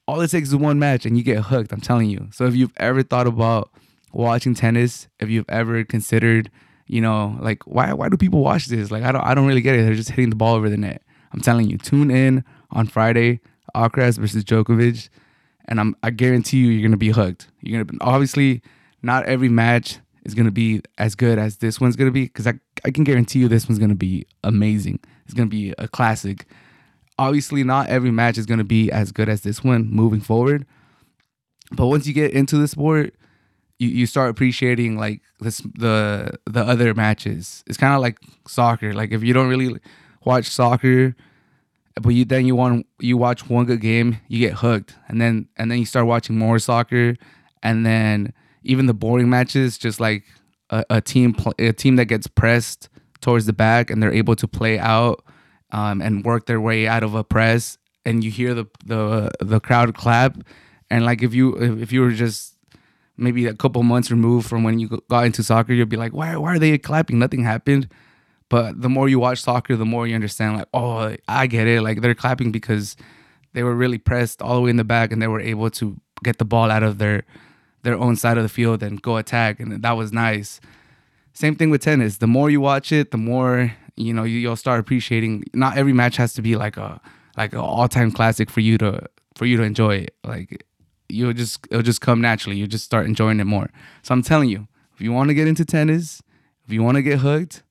All 0.08 0.22
it 0.22 0.32
takes 0.32 0.48
is 0.48 0.56
one 0.56 0.80
match 0.80 1.06
and 1.06 1.16
you 1.16 1.24
get 1.24 1.44
hooked. 1.44 1.72
I'm 1.72 1.82
telling 1.82 2.10
you. 2.10 2.28
So 2.32 2.46
if 2.48 2.56
you've 2.56 2.74
ever 2.78 3.04
thought 3.04 3.28
about 3.28 3.70
watching 4.14 4.56
tennis, 4.56 5.08
if 5.20 5.30
you've 5.30 5.50
ever 5.50 5.84
considered, 5.84 6.50
you 6.88 7.02
know, 7.02 7.38
like 7.40 7.62
why 7.68 7.94
why 7.94 8.10
do 8.10 8.18
people 8.18 8.40
watch 8.40 8.66
this? 8.66 8.90
Like 8.90 9.04
I 9.04 9.12
don't 9.12 9.24
I 9.24 9.36
don't 9.36 9.46
really 9.46 9.62
get 9.62 9.76
it. 9.76 9.84
They're 9.84 9.94
just 9.94 10.10
hitting 10.10 10.32
the 10.32 10.36
ball 10.36 10.56
over 10.56 10.72
the 10.72 10.78
net. 10.78 11.04
I'm 11.34 11.42
telling 11.42 11.70
you, 11.70 11.78
tune 11.78 12.12
in 12.12 12.44
on 12.72 12.88
Friday, 12.88 13.40
Alcaraz 13.76 14.18
versus 14.18 14.44
Djokovic 14.44 15.10
and 15.68 15.80
I'm 15.80 15.96
I 16.04 16.12
guarantee 16.12 16.58
you 16.58 16.68
you're 16.68 16.88
gonna 16.88 16.98
be 16.98 17.10
hooked. 17.10 17.48
You're 17.62 17.84
gonna 17.84 18.00
obviously 18.02 18.62
not 19.02 19.26
every 19.26 19.50
match 19.50 20.00
is 20.24 20.34
gonna 20.34 20.52
be 20.52 20.82
as 20.98 21.16
good 21.16 21.38
as 21.38 21.58
this 21.58 21.80
one's 21.80 21.96
gonna 21.96 22.12
be 22.12 22.24
because 22.24 22.48
I 22.48 22.54
I 22.84 22.92
can 22.92 23.04
guarantee 23.04 23.40
you 23.40 23.48
this 23.48 23.68
one's 23.68 23.80
gonna 23.80 23.96
be 23.96 24.26
amazing. 24.44 25.00
It's 25.26 25.34
gonna 25.34 25.50
be 25.50 25.74
a 25.78 25.88
classic. 25.88 26.46
Obviously, 27.18 27.64
not 27.64 27.88
every 27.88 28.12
match 28.12 28.38
is 28.38 28.46
gonna 28.46 28.64
be 28.64 28.92
as 28.92 29.12
good 29.12 29.30
as 29.30 29.42
this 29.42 29.64
one 29.64 29.90
moving 29.90 30.22
forward. 30.22 30.66
But 31.72 31.88
once 31.88 32.06
you 32.06 32.14
get 32.14 32.32
into 32.32 32.58
the 32.58 32.68
sport, 32.68 33.16
you, 33.80 33.90
you 33.90 34.06
start 34.06 34.30
appreciating 34.30 34.98
like 34.98 35.22
this 35.40 35.58
the 35.58 36.38
the 36.46 36.64
other 36.64 36.94
matches. 36.94 37.64
It's 37.68 37.78
kind 37.78 37.94
of 37.94 38.02
like 38.02 38.20
soccer. 38.48 38.94
Like 38.94 39.12
if 39.12 39.24
you 39.24 39.34
don't 39.34 39.50
really 39.50 39.80
watch 40.26 40.50
soccer, 40.50 41.16
but 42.02 42.10
you 42.10 42.26
then 42.26 42.46
you 42.46 42.56
want 42.56 42.86
you 43.00 43.18
watch 43.18 43.50
one 43.50 43.66
good 43.66 43.82
game, 43.82 44.18
you 44.28 44.40
get 44.40 44.54
hooked, 44.54 44.96
and 45.08 45.22
then 45.22 45.48
and 45.58 45.72
then 45.72 45.80
you 45.80 45.86
start 45.86 46.08
watching 46.08 46.38
more 46.38 46.60
soccer, 46.60 47.16
and 47.64 47.86
then 47.86 48.34
even 48.64 48.88
the 48.88 48.94
boring 48.94 49.30
matches, 49.30 49.78
just 49.78 50.00
like 50.00 50.24
a, 50.70 50.84
a 50.90 51.02
team 51.02 51.36
a 51.60 51.72
team 51.72 51.96
that 51.96 52.06
gets 52.06 52.28
pressed 52.28 52.90
towards 53.22 53.46
the 53.46 53.54
back 53.54 53.90
and 53.90 54.04
they're 54.04 54.14
able 54.14 54.36
to 54.36 54.48
play 54.48 54.78
out 54.78 55.24
um, 55.72 56.02
and 56.02 56.26
work 56.26 56.46
their 56.46 56.62
way 56.62 56.88
out 56.88 57.04
of 57.04 57.16
a 57.16 57.24
press, 57.24 57.78
and 58.04 58.24
you 58.24 58.32
hear 58.32 58.54
the 58.54 58.66
the 58.86 59.32
the 59.40 59.60
crowd 59.60 59.96
clap, 59.96 60.38
and 60.90 61.06
like 61.06 61.24
if 61.24 61.34
you 61.34 61.56
if 61.56 61.92
you 61.94 62.02
were 62.02 62.12
just 62.12 62.56
maybe 63.18 63.46
a 63.46 63.54
couple 63.54 63.82
months 63.82 64.12
removed 64.12 64.50
from 64.50 64.64
when 64.64 64.80
you 64.80 65.02
got 65.10 65.26
into 65.26 65.42
soccer, 65.42 65.72
you'd 65.72 65.88
be 65.88 65.98
like, 65.98 66.14
why 66.14 66.36
why 66.36 66.56
are 66.56 66.60
they 66.60 66.78
clapping? 66.78 67.20
Nothing 67.20 67.44
happened 67.44 67.88
but 68.50 68.82
the 68.82 68.90
more 68.90 69.10
you 69.10 69.20
watch 69.20 69.42
soccer, 69.42 69.76
the 69.76 69.86
more 69.86 70.08
you 70.08 70.16
understand, 70.16 70.58
like, 70.58 70.68
oh, 70.74 71.16
I 71.28 71.48
get 71.48 71.68
it. 71.68 71.82
Like 71.82 72.02
they're 72.02 72.16
clapping 72.16 72.52
because 72.52 72.96
they 73.54 73.64
were 73.64 73.74
really 73.74 73.98
pressed 73.98 74.42
all 74.42 74.56
the 74.56 74.62
way 74.62 74.70
in 74.70 74.78
the 74.78 74.84
back 74.84 75.12
and 75.12 75.22
they 75.22 75.28
were 75.28 75.40
able 75.40 75.70
to 75.72 76.00
get 76.24 76.38
the 76.38 76.46
ball 76.46 76.70
out 76.70 76.84
of 76.84 76.98
their 76.98 77.24
their 77.84 77.96
own 77.96 78.16
side 78.16 78.38
of 78.38 78.44
the 78.44 78.50
field 78.50 78.82
and 78.82 79.02
go 79.02 79.18
attack. 79.18 79.60
And 79.60 79.82
that 79.84 79.92
was 79.92 80.12
nice. 80.12 80.60
Same 81.34 81.56
thing 81.56 81.70
with 81.70 81.82
tennis. 81.82 82.18
The 82.18 82.28
more 82.28 82.50
you 82.50 82.60
watch 82.60 82.92
it, 82.92 83.12
the 83.12 83.18
more 83.18 83.74
you 83.96 84.14
know 84.14 84.24
you'll 84.24 84.56
start 84.56 84.80
appreciating. 84.80 85.46
Not 85.54 85.78
every 85.78 85.94
match 85.94 86.18
has 86.18 86.34
to 86.34 86.42
be 86.42 86.56
like 86.56 86.78
a 86.78 87.00
like 87.38 87.54
an 87.54 87.60
all 87.60 87.88
time 87.88 88.12
classic 88.12 88.50
for 88.50 88.62
you 88.62 88.78
to 88.80 89.02
for 89.36 89.46
you 89.46 89.58
to 89.58 89.64
enjoy 89.64 89.96
it. 89.96 90.16
Like 90.24 90.66
you'll 91.10 91.34
just 91.34 91.66
it'll 91.72 91.84
just 91.84 92.02
come 92.02 92.22
naturally. 92.22 92.58
You 92.58 92.68
just 92.68 92.86
start 92.86 93.06
enjoying 93.06 93.40
it 93.40 93.46
more. 93.46 93.70
So 94.04 94.14
I'm 94.14 94.22
telling 94.22 94.50
you, 94.50 94.68
if 94.94 95.02
you 95.02 95.12
want 95.12 95.30
to 95.30 95.34
get 95.34 95.48
into 95.48 95.66
tennis, 95.66 96.22
if 96.66 96.74
you 96.74 96.84
want 96.84 96.96
to 96.96 97.02
get 97.02 97.20
hooked, 97.20 97.64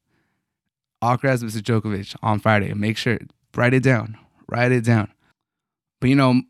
Alcaraz 1.04 1.42
versus 1.42 1.62
Djokovic 1.62 2.16
on 2.22 2.38
Friday. 2.38 2.72
Make 2.74 2.96
sure 2.96 3.18
write 3.56 3.74
it 3.74 3.82
down. 3.82 4.16
Write 4.48 4.72
it 4.72 4.84
down. 4.84 5.12
But 6.00 6.10
you 6.10 6.16
know, 6.16 6.42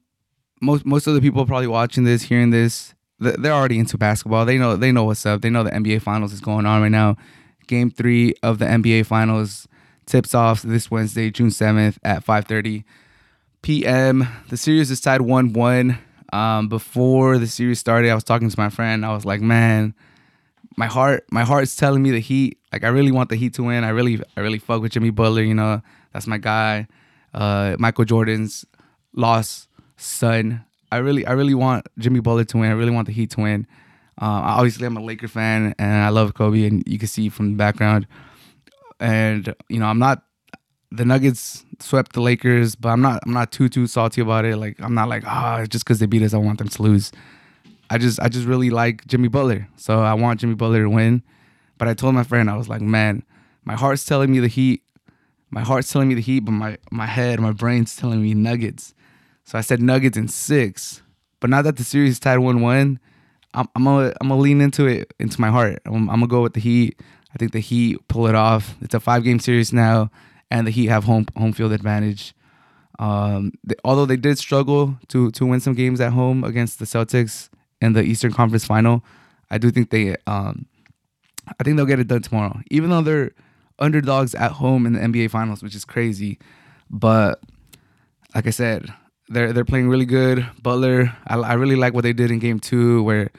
most 0.61 0.87
most 0.87 1.07
of 1.07 1.15
the 1.15 1.21
people 1.21 1.45
probably 1.47 1.67
watching 1.67 2.05
this, 2.05 2.23
hearing 2.23 2.51
this, 2.51 2.95
they're 3.19 3.53
already 3.53 3.79
into 3.79 3.99
basketball. 3.99 4.45
They 4.45 4.59
know 4.59 4.77
they 4.77 4.93
know 4.93 5.05
what's 5.05 5.25
up. 5.27 5.43
They 5.43 5.51
know 5.51 5.63
the 5.63 5.71
NBA 5.71 6.03
Finals 6.03 6.33
is 6.33 6.41
going 6.41 6.67
on 6.67 6.83
right 6.83 6.89
now. 6.91 7.17
Game 7.67 7.91
three 7.91 8.35
of 8.43 8.59
the 8.59 8.67
NBA 8.67 9.07
Finals 9.07 9.67
tips 10.07 10.35
off 10.35 10.63
this 10.63 10.91
Wednesday, 10.91 11.31
June 11.31 11.51
seventh 11.51 11.99
at 12.03 12.25
five 12.25 12.47
thirty 12.47 12.85
p.m. 13.63 14.27
The 14.49 14.57
series 14.57 14.91
is 14.91 15.01
tied 15.01 15.23
one 15.23 15.53
one. 15.53 15.99
Um, 16.33 16.69
before 16.69 17.39
the 17.39 17.47
series 17.47 17.79
started, 17.79 18.11
I 18.11 18.15
was 18.15 18.25
talking 18.25 18.51
to 18.51 18.59
my 18.59 18.69
friend. 18.69 19.07
I 19.07 19.15
was 19.15 19.25
like, 19.25 19.41
man, 19.41 19.95
my 20.77 20.87
heart 20.87 21.25
my 21.31 21.45
heart's 21.45 21.77
telling 21.77 22.03
me 22.03 22.11
the 22.11 22.21
Heat. 22.21 22.59
Like 22.73 22.85
I 22.85 22.89
really 22.89 23.13
want 23.13 23.31
the 23.31 23.37
Heat 23.37 23.55
to 23.55 23.63
win. 23.63 23.85
I 23.85 23.91
really 23.91 24.21
I 24.37 24.41
really 24.41 24.59
fuck 24.59 24.83
with 24.83 24.93
Jimmy 24.93 25.11
Butler. 25.11 25.43
You 25.43 25.55
know 25.55 25.83
that's 26.13 26.27
my 26.27 26.39
guy. 26.39 26.87
Uh, 27.33 27.77
Michael 27.79 28.05
Jordan's 28.05 28.65
lost 29.13 29.69
son. 29.97 30.65
I 30.91 30.99
really 30.99 31.27
I 31.27 31.33
really 31.33 31.55
want 31.55 31.87
Jimmy 31.99 32.21
Butler 32.21 32.45
to 32.45 32.59
win. 32.59 32.71
I 32.71 32.75
really 32.75 32.93
want 32.93 33.07
the 33.07 33.13
Heat 33.13 33.31
to 33.31 33.41
win. 33.41 33.67
Uh, 34.21 34.57
obviously, 34.57 34.87
I'm 34.87 34.97
a 34.97 35.03
Laker 35.03 35.29
fan 35.29 35.75
and 35.79 36.05
I 36.05 36.09
love 36.11 36.35
Kobe, 36.35 36.67
and 36.67 36.85
you 36.87 36.99
can 36.99 37.09
see 37.09 37.29
from 37.29 37.53
the 37.53 37.57
background. 37.57 38.07
And 39.01 39.55
you 39.69 39.79
know 39.79 39.87
I'm 39.87 39.99
not 39.99 40.23
the 40.91 41.05
Nuggets 41.05 41.65
swept 41.81 42.13
the 42.13 42.21
Lakers, 42.21 42.77
but 42.77 42.91
I'm 42.91 43.01
not 43.01 43.21
I'm 43.27 43.33
not 43.33 43.51
too 43.51 43.69
too 43.69 43.87
salty 43.87 44.21
about 44.21 44.45
it. 44.45 44.57
Like 44.57 44.81
I'm 44.81 44.95
not 44.95 45.09
like 45.09 45.25
ah 45.27 45.61
oh, 45.61 45.67
just 45.67 45.85
because 45.85 45.99
they 45.99 46.07
beat 46.07 46.23
us, 46.23 46.35
I 46.35 46.39
want 46.39 46.59
them 46.59 46.69
to 46.69 46.83
lose. 46.83 47.13
I 47.91 47.99
just 47.99 48.21
I 48.21 48.29
just 48.29 48.47
really 48.47 48.71
like 48.71 49.07
Jimmy 49.07 49.29
Butler, 49.29 49.69
so 49.77 50.01
I 50.01 50.15
want 50.15 50.41
Jimmy 50.41 50.55
Butler 50.55 50.83
to 50.83 50.91
win. 50.91 51.23
But 51.79 51.89
I 51.89 51.95
told 51.95 52.15
my 52.15 52.23
friend 52.25 52.49
I 52.49 52.57
was 52.57 52.69
like, 52.69 52.81
man, 52.81 53.23
my 53.65 53.75
heart's 53.75 54.05
telling 54.05 54.31
me 54.31 54.41
the 54.41 54.49
Heat, 54.49 54.83
my 55.51 55.63
heart's 55.63 55.93
telling 55.93 56.09
me 56.09 56.15
the 56.15 56.21
Heat, 56.21 56.41
but 56.41 56.53
my 56.53 56.79
my 56.91 57.07
head, 57.07 57.41
my 57.41 57.53
brain's 57.53 57.97
telling 57.97 58.23
me 58.23 58.35
Nuggets. 58.35 58.95
So 59.45 59.59
I 59.59 59.61
said 59.61 59.81
Nuggets 59.81 60.17
in 60.17 60.29
six. 60.29 61.03
But 61.41 61.51
now 61.51 61.63
that 61.63 61.77
the 61.77 61.85
series 61.85 62.19
tied 62.19 62.39
one 62.39 62.63
one, 62.63 62.99
I'm 63.53 63.69
I'm 63.75 63.85
gonna 63.85 64.15
I'm 64.21 64.31
lean 64.31 64.61
into 64.61 64.87
it 64.87 65.13
into 65.19 65.41
my 65.41 65.51
heart. 65.51 65.81
I'm, 65.85 66.09
I'm 66.09 66.21
gonna 66.21 66.27
go 66.27 66.43
with 66.43 66.55
the 66.55 66.61
Heat. 66.61 67.01
I 67.35 67.39
think 67.39 67.53
the 67.53 67.61
Heat 67.61 67.99
pull 68.09 68.27
it 68.27 68.35
off. 68.35 68.77
It's 68.81 68.95
a 68.95 69.01
five 69.01 69.25
game 69.25 69.39
series 69.39 69.73
now, 69.73 70.11
and 70.51 70.67
the 70.67 70.71
Heat 70.71 70.87
have 70.87 71.05
home 71.05 71.27
home 71.37 71.53
field 71.53 71.73
advantage. 71.73 72.35
Um, 72.99 73.53
they, 73.65 73.75
although 73.85 74.07
they 74.07 74.17
did 74.17 74.39
struggle 74.39 74.97
to 75.09 75.31
to 75.33 75.45
win 75.45 75.61
some 75.61 75.75
games 75.75 76.01
at 76.01 76.13
home 76.13 76.45
against 76.45 76.79
the 76.79 76.85
Celtics 76.85 77.51
in 77.85 77.93
the 77.93 78.03
Eastern 78.03 78.33
Conference 78.33 78.65
Final. 78.65 79.05
I 79.51 79.59
do 79.59 79.71
think 79.71 79.91
they, 79.91 80.17
um, 80.27 80.67
I 81.61 81.63
think 81.63 81.77
they'll 81.77 81.87
get 81.87 82.01
it 82.01 82.09
done 82.09 82.23
tomorrow, 82.23 82.61
even 82.71 82.91
though 82.91 83.03
they're 83.03 83.33
underdogs 83.79 84.35
at 84.35 84.53
home 84.53 84.87
in 84.87 84.95
the 84.95 85.01
NBA 85.01 85.31
Finals, 85.31 85.63
which 85.63 85.75
is 85.75 85.85
crazy. 85.85 86.39
But 86.91 87.41
like 88.35 88.47
I 88.47 88.51
said, 88.51 88.93
they're 89.29 89.53
they're 89.53 89.65
playing 89.65 89.89
really 89.89 90.07
good. 90.07 90.47
Butler, 90.63 91.17
I, 91.27 91.37
I 91.37 91.55
really 91.55 91.77
like 91.77 91.95
what 91.95 92.03
they 92.03 92.13
did 92.13 92.31
in 92.31 92.39
Game 92.39 92.61
Two, 92.61 93.03
where 93.03 93.31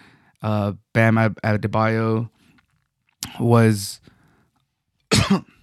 uh, 0.41 0.73
Bam 0.93 1.15
Adebayo 1.15 2.29
was. 3.39 3.99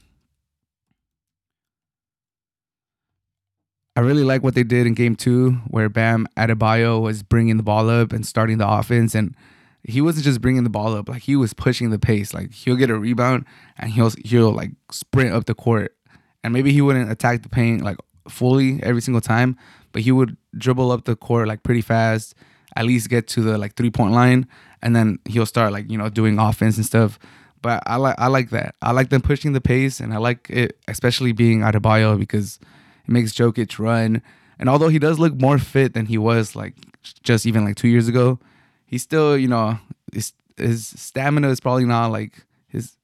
I 3.94 4.00
really 4.00 4.24
like 4.24 4.42
what 4.42 4.54
they 4.54 4.62
did 4.62 4.86
in 4.86 4.94
game 4.94 5.16
two, 5.16 5.52
where 5.68 5.88
Bam 5.88 6.26
Adebayo 6.36 7.00
was 7.00 7.22
bringing 7.22 7.58
the 7.58 7.62
ball 7.62 7.90
up 7.90 8.12
and 8.12 8.26
starting 8.26 8.58
the 8.58 8.68
offense. 8.68 9.14
And 9.14 9.36
he 9.84 10.00
wasn't 10.00 10.24
just 10.24 10.40
bringing 10.40 10.64
the 10.64 10.70
ball 10.70 10.94
up, 10.94 11.08
like 11.08 11.22
he 11.22 11.36
was 11.36 11.52
pushing 11.52 11.90
the 11.90 11.98
pace. 11.98 12.32
Like 12.32 12.52
he'll 12.52 12.76
get 12.76 12.88
a 12.88 12.98
rebound 12.98 13.44
and 13.76 13.90
he'll, 13.90 14.10
he'll 14.24 14.52
like 14.52 14.70
sprint 14.90 15.34
up 15.34 15.44
the 15.44 15.54
court. 15.54 15.94
And 16.42 16.52
maybe 16.52 16.72
he 16.72 16.80
wouldn't 16.80 17.10
attack 17.10 17.42
the 17.42 17.48
paint 17.48 17.82
like 17.82 17.98
fully 18.28 18.82
every 18.82 19.02
single 19.02 19.20
time, 19.20 19.56
but 19.92 20.02
he 20.02 20.10
would 20.10 20.36
dribble 20.56 20.90
up 20.90 21.04
the 21.04 21.14
court 21.14 21.46
like 21.46 21.62
pretty 21.62 21.82
fast, 21.82 22.34
at 22.74 22.86
least 22.86 23.10
get 23.10 23.28
to 23.28 23.42
the 23.42 23.58
like 23.58 23.74
three 23.74 23.90
point 23.90 24.12
line. 24.12 24.46
And 24.80 24.96
then 24.96 25.18
he'll 25.28 25.46
start 25.46 25.70
like, 25.72 25.90
you 25.90 25.98
know, 25.98 26.08
doing 26.08 26.38
offense 26.38 26.76
and 26.76 26.86
stuff. 26.86 27.18
But 27.60 27.82
I 27.86 27.96
like 27.96 28.16
I 28.18 28.26
like 28.26 28.50
that. 28.50 28.74
I 28.82 28.90
like 28.90 29.10
them 29.10 29.22
pushing 29.22 29.52
the 29.52 29.60
pace, 29.60 30.00
and 30.00 30.12
I 30.12 30.16
like 30.16 30.50
it, 30.50 30.76
especially 30.88 31.30
being 31.30 31.60
Adebayo 31.60 32.18
because 32.18 32.58
it 33.04 33.10
makes 33.10 33.32
Jokic 33.32 33.78
run. 33.78 34.22
And 34.58 34.68
although 34.68 34.88
he 34.88 34.98
does 34.98 35.18
look 35.18 35.40
more 35.40 35.58
fit 35.58 35.94
than 35.94 36.06
he 36.06 36.18
was 36.18 36.54
like 36.54 36.74
just 37.22 37.46
even 37.46 37.64
like 37.64 37.76
two 37.76 37.88
years 37.88 38.08
ago, 38.08 38.38
he's 38.86 39.02
still 39.02 39.36
you 39.36 39.48
know 39.48 39.78
his, 40.12 40.32
his 40.56 40.86
stamina 40.86 41.48
is 41.48 41.60
probably 41.60 41.84
not 41.84 42.08
like 42.08 42.44
his 42.68 42.96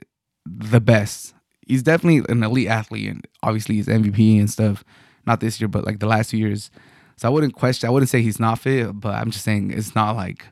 the 0.46 0.80
best. 0.80 1.34
He's 1.66 1.82
definitely 1.82 2.24
an 2.32 2.42
elite 2.42 2.68
athlete, 2.68 3.10
and 3.10 3.26
obviously 3.42 3.76
he's 3.76 3.86
MVP 3.86 4.38
and 4.38 4.50
stuff. 4.50 4.84
Not 5.26 5.40
this 5.40 5.60
year, 5.60 5.68
but 5.68 5.84
like 5.84 5.98
the 5.98 6.06
last 6.06 6.30
two 6.30 6.38
years. 6.38 6.70
So 7.16 7.28
I 7.28 7.30
wouldn't 7.30 7.54
question. 7.54 7.88
I 7.88 7.90
wouldn't 7.90 8.08
say 8.08 8.22
he's 8.22 8.40
not 8.40 8.60
fit, 8.60 8.98
but 8.98 9.14
I'm 9.14 9.30
just 9.30 9.44
saying 9.44 9.72
it's 9.72 9.94
not 9.94 10.16
like 10.16 10.46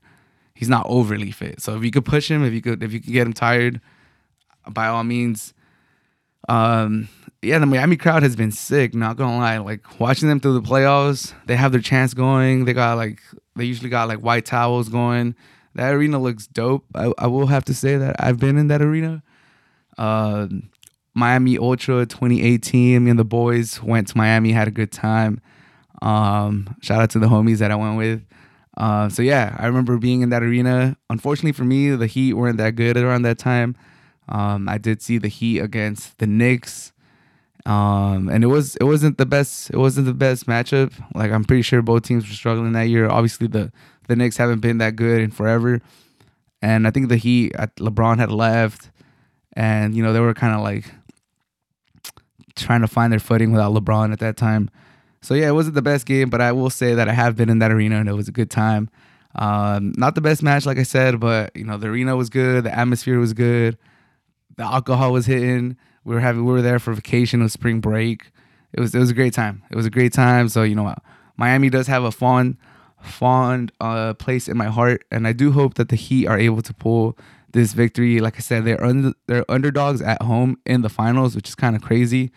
he's 0.55 0.69
not 0.69 0.87
overly 0.89 1.31
fit. 1.31 1.63
So 1.63 1.77
if 1.77 1.85
you 1.85 1.91
could 1.91 2.05
push 2.05 2.31
him, 2.31 2.45
if 2.45 2.53
you 2.53 2.61
could, 2.61 2.83
if 2.83 2.93
you 2.93 3.01
could 3.01 3.13
get 3.13 3.27
him 3.27 3.33
tired, 3.33 3.81
by 4.69 4.89
all 4.89 5.05
means. 5.05 5.55
Um, 6.49 7.09
yeah, 7.43 7.59
the 7.59 7.67
Miami 7.67 7.97
crowd 7.97 8.23
has 8.23 8.37
been 8.37 8.53
sick. 8.53 8.95
Not 8.95 9.17
gonna 9.17 9.39
lie, 9.39 9.59
like 9.59 10.01
watching 10.01 10.29
them 10.29 10.41
through 10.41 10.55
the 10.55 10.63
playoffs, 10.63 11.35
they 11.47 11.57
have 11.57 11.73
their 11.73 11.81
chance 11.81 12.15
going. 12.15 12.65
They 12.65 12.73
got 12.73 12.97
like 12.97 13.21
they 13.55 13.65
usually 13.65 13.91
got 13.91 14.09
like 14.09 14.19
white 14.19 14.47
towels 14.47 14.89
going. 14.89 15.35
That 15.75 15.93
arena 15.93 16.19
looks 16.19 16.47
dope. 16.47 16.85
I, 16.95 17.13
I 17.19 17.27
will 17.27 17.47
have 17.47 17.65
to 17.67 17.75
say 17.75 17.97
that 17.99 18.17
I've 18.19 18.39
been 18.39 18.57
in 18.57 18.69
that 18.69 18.81
arena. 18.81 19.23
Uh, 19.99 20.49
Miami 21.15 21.59
Ultra 21.59 22.07
2018. 22.07 23.05
Me 23.05 23.11
and 23.11 23.19
the 23.19 23.25
boys 23.25 23.83
went 23.83 24.09
to 24.09 24.17
Miami, 24.17 24.53
had 24.53 24.69
a 24.69 24.71
good 24.71 24.93
time. 24.93 25.41
Um, 26.03 26.77
shout 26.83 27.01
out 27.01 27.11
to 27.11 27.19
the 27.19 27.27
homies 27.27 27.59
that 27.59 27.71
I 27.71 27.75
went 27.75 27.97
with. 27.97 28.23
Uh, 28.77 29.09
so 29.09 29.23
yeah, 29.23 29.57
I 29.59 29.67
remember 29.67 29.97
being 29.97 30.21
in 30.21 30.29
that 30.31 30.43
arena. 30.43 30.97
Unfortunately 31.09 31.53
for 31.53 31.65
me, 31.65 31.91
the 31.91 32.07
Heat 32.07 32.35
weren't 32.35 32.59
that 32.59 32.77
good 32.77 32.97
around 32.97 33.23
that 33.23 33.39
time. 33.39 33.75
Um, 34.29 34.69
I 34.69 34.77
did 34.79 35.01
see 35.01 35.19
the 35.19 35.29
Heat 35.29 35.61
against 35.61 36.19
the 36.19 36.27
Knicks, 36.27 36.93
um, 37.67 38.29
and 38.29 38.45
it 38.45 38.47
was 38.47 38.77
it 38.77 38.85
wasn't 38.85 39.19
the 39.19 39.27
best 39.27 39.71
it 39.71 39.77
wasn't 39.77 40.07
the 40.07 40.15
best 40.15 40.47
matchup. 40.47 40.93
Like 41.15 41.33
I'm 41.33 41.45
pretty 41.45 41.63
sure 41.63 41.83
both 41.83 42.03
teams 42.03 42.27
were 42.27 42.35
struggling 42.35 42.73
that 42.73 42.89
year. 42.89 43.09
Obviously 43.09 43.49
the 43.49 43.73
the 44.09 44.17
Knicks 44.17 44.37
haven't 44.37 44.61
been 44.61 44.79
that 44.79 44.97
good 44.97 45.21
in 45.21 45.31
forever, 45.31 45.81
and 46.63 46.87
I 46.87 46.91
think 46.91 47.09
the 47.09 47.17
Heat 47.17 47.53
LeBron 47.55 48.19
had 48.19 48.31
left, 48.31 48.91
and 49.55 49.95
you 49.97 50.03
know 50.03 50.13
they 50.13 50.21
were 50.21 50.35
kind 50.35 50.55
of 50.55 50.61
like 50.61 50.93
trying 52.55 52.81
to 52.81 52.89
find 52.89 53.13
their 53.13 53.21
footing 53.21 53.53
without 53.53 53.75
LeBron 53.75 54.13
at 54.13 54.21
that 54.21 54.37
time. 54.37 54.71
So 55.21 55.35
yeah, 55.35 55.49
it 55.49 55.53
wasn't 55.53 55.75
the 55.75 55.83
best 55.83 56.07
game, 56.07 56.31
but 56.31 56.41
I 56.41 56.53
will 56.53 56.71
say 56.71 56.95
that 56.95 57.09
I 57.09 57.13
have 57.13 57.37
been 57.37 57.51
in 57.51 57.59
that 57.59 57.73
arena 57.73 57.97
and 57.97 58.09
it 58.09 58.13
was 58.13 58.29
a 58.29 58.33
good 58.33 58.51
time. 58.51 58.89
Um, 59.35 59.93
not 59.97 60.15
the 60.15 60.21
best 60.21 60.43
match, 60.43 60.65
like 60.65 60.79
I 60.79 60.85
said, 60.85 61.19
but 61.19 61.55
you 61.57 61.65
know 61.65 61.77
the 61.79 61.89
arena 61.89 62.17
was 62.17 62.31
good, 62.31 62.65
the 62.65 62.79
atmosphere 62.79 63.19
was 63.19 63.33
good 63.33 63.77
the 64.57 64.65
alcohol 64.65 65.13
was 65.13 65.27
hitting. 65.27 65.77
We 66.07 66.15
were 66.15 66.21
having 66.21 66.45
we 66.45 66.53
were 66.53 66.63
there 66.63 66.79
for 66.79 66.95
vacation 66.95 67.43
of 67.43 67.51
spring 67.51 67.81
break. 67.81 68.31
It 68.73 68.81
was 68.81 68.95
it 68.95 68.99
was 68.99 69.11
a 69.11 69.15
great 69.15 69.35
time. 69.35 69.65
It 69.71 69.77
was 69.77 69.87
a 69.87 69.91
great 69.91 70.13
time. 70.13 70.49
So 70.49 70.63
you 70.63 70.77
know, 70.77 70.95
Miami 71.37 71.69
does 71.69 71.89
have 71.89 72.05
a 72.05 72.13
fond 72.13 72.57
fond 73.03 73.73
uh, 73.81 74.15
place 74.15 74.49
in 74.49 74.57
my 74.57 74.67
heart, 74.67 75.05
and 75.11 75.27
I 75.27 75.33
do 75.33 75.51
hope 75.51 75.75
that 75.75 75.89
the 75.89 75.97
Heat 75.97 76.27
are 76.29 76.39
able 76.39 76.63
to 76.63 76.73
pull 76.73 77.19
this 77.53 77.73
victory. 77.73 78.21
Like 78.21 78.37
I 78.37 78.41
said, 78.41 78.65
they're 78.65 78.83
under, 78.83 79.13
they're 79.27 79.51
underdogs 79.51 80.01
at 80.01 80.23
home 80.23 80.59
in 80.65 80.83
the 80.83 80.89
finals, 80.89 81.35
which 81.35 81.49
is 81.49 81.57
kind 81.57 81.75
of 81.75 81.83
crazy. 81.83 82.31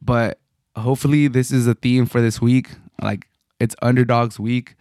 But 0.00 0.38
hopefully, 0.76 1.28
this 1.28 1.50
is 1.50 1.66
a 1.66 1.74
theme 1.74 2.04
for 2.04 2.20
this 2.20 2.42
week. 2.42 2.72
Like 3.00 3.26
it's 3.58 3.74
underdogs 3.80 4.38
week. 4.38 4.76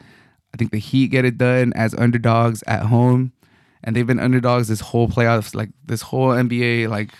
I 0.53 0.57
think 0.57 0.71
the 0.71 0.79
Heat 0.79 1.11
get 1.11 1.23
it 1.23 1.37
done 1.37 1.71
as 1.77 1.93
underdogs 1.95 2.61
at 2.67 2.83
home 2.83 3.31
and 3.83 3.95
they've 3.95 4.07
been 4.07 4.19
underdogs 4.19 4.67
this 4.67 4.81
whole 4.81 5.07
playoffs, 5.07 5.55
like 5.55 5.69
this 5.85 6.01
whole 6.01 6.29
NBA 6.29 6.89
like 6.89 7.11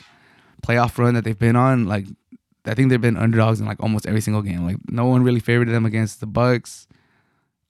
playoff 0.63 0.97
run 0.97 1.13
that 1.13 1.23
they've 1.23 1.37
been 1.37 1.55
on. 1.55 1.85
Like 1.85 2.05
I 2.65 2.73
think 2.73 2.89
they've 2.89 3.01
been 3.01 3.17
underdogs 3.17 3.59
in 3.59 3.65
like 3.65 3.81
almost 3.81 4.05
every 4.05 4.21
single 4.21 4.41
game. 4.41 4.65
Like 4.65 4.77
no 4.89 5.05
one 5.05 5.23
really 5.23 5.39
favored 5.39 5.69
them 5.69 5.85
against 5.85 6.19
the 6.19 6.27
Bucks. 6.27 6.87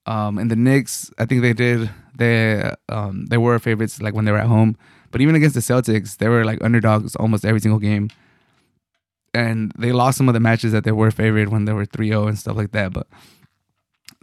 Um, 0.06 0.38
and 0.38 0.50
the 0.50 0.56
Knicks, 0.56 1.12
I 1.17 1.25
think 1.25 1.41
they 1.41 1.53
did. 1.53 1.89
They 2.17 2.72
um, 2.89 3.25
they 3.27 3.38
were 3.38 3.60
favorites 3.60 4.01
like 4.01 4.13
when 4.13 4.25
they 4.25 4.32
were 4.32 4.38
at 4.38 4.48
home, 4.48 4.77
but 5.12 5.22
even 5.22 5.36
against 5.36 5.56
the 5.56 5.62
Celtics, 5.62 6.17
they 6.17 6.29
were 6.29 6.46
like 6.46 6.63
underdogs 6.63 7.15
almost 7.15 7.46
every 7.46 7.60
single 7.60 7.79
game. 7.79 8.10
And 9.34 9.72
they 9.77 9.91
lost 9.91 10.17
some 10.17 10.29
of 10.29 10.34
the 10.34 10.39
matches 10.39 10.72
that 10.72 10.84
they 10.84 10.91
were 10.91 11.12
favored 11.12 11.50
when 11.50 11.65
they 11.65 11.74
were 11.74 11.86
3-0 11.86 12.29
and 12.29 12.39
stuff 12.39 12.56
like 12.56 12.72
that. 12.72 12.91
But 12.91 13.06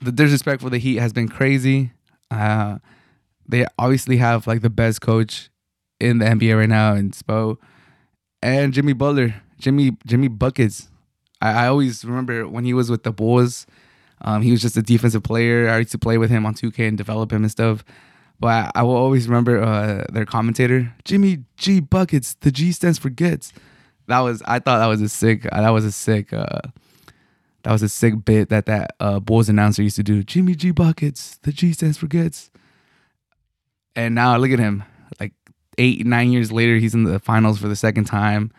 the 0.01 0.11
disrespect 0.11 0.63
for 0.63 0.71
the 0.71 0.79
Heat 0.79 0.97
has 0.97 1.13
been 1.13 1.29
crazy. 1.29 1.93
Uh, 2.31 2.79
they 3.47 3.67
obviously 3.79 4.17
have 4.17 4.47
like 4.47 4.63
the 4.63 4.71
best 4.71 5.03
coach 5.03 5.51
in 6.01 6.19
the 6.19 6.25
NBA 6.25 6.59
right 6.59 6.69
now 6.69 6.95
in 6.95 7.11
Spo 7.11 7.59
and 8.45 8.75
Jimmy 8.75 8.93
Butler, 8.93 9.35
Jimmy 9.59 9.97
Jimmy 10.07 10.29
buckets. 10.29 10.89
I, 11.41 11.65
I 11.65 11.67
always 11.69 12.05
remember 12.05 12.47
when 12.47 12.65
he 12.65 12.75
was 12.75 12.91
with 12.91 13.03
the 13.03 13.11
Bulls. 13.11 13.67
Um, 14.21 14.43
he 14.43 14.51
was 14.51 14.61
just 14.61 14.77
a 14.77 14.83
defensive 14.83 15.23
player. 15.23 15.69
I 15.69 15.79
used 15.79 15.93
to 15.93 15.99
play 15.99 16.19
with 16.19 16.31
him 16.31 16.47
on 16.47 16.55
2K 16.55 16.89
and 16.89 16.97
develop 16.97 17.33
him 17.33 17.43
and 17.43 17.51
stuff. 17.51 17.85
But 18.39 18.49
I, 18.49 18.71
I 18.77 18.83
will 18.83 18.97
always 18.97 19.29
remember 19.29 19.63
uh, 19.63 20.05
their 20.13 20.27
commentator, 20.27 20.95
Jimmy 21.05 21.45
G 21.57 21.81
Buckets. 21.81 22.35
The 22.35 22.51
G 22.51 22.73
stands 22.73 22.99
for 22.99 23.09
gets. 23.09 23.53
That 24.09 24.21
was 24.21 24.43
I 24.47 24.59
thought 24.59 24.79
that 24.79 24.87
was 24.87 25.01
a 25.01 25.09
sick. 25.09 25.47
Uh, 25.51 25.63
that 25.63 25.71
was 25.71 25.87
a 25.87 25.93
sick. 25.93 26.33
Uh, 26.33 26.61
that 27.63 27.73
was 27.73 27.83
a 27.83 27.89
sick 27.89 28.27
bit 28.27 28.51
that 28.51 28.67
that 28.67 28.95
uh, 29.01 29.21
Bulls 29.21 29.49
announcer 29.49 29.83
used 29.83 29.97
to 29.97 30.03
do. 30.03 30.23
Jimmy 30.23 30.55
G 30.55 30.71
Buckets. 30.71 31.39
The 31.43 31.53
G 31.53 31.73
stands 31.73 31.97
for 31.97 32.09
gets. 32.09 32.51
And 33.97 34.15
now 34.15 34.37
look 34.37 34.51
at 34.51 34.59
him. 34.59 34.85
Eight, 35.79 36.07
nine 36.07 36.33
years 36.33 36.53
later, 36.53 36.77
he's 36.77 36.95
in 36.95 37.05
the 37.05 37.19
finals 37.19 37.59
for 37.59 37.69
the 37.69 37.77
second 37.77 38.05
time. 38.05 38.53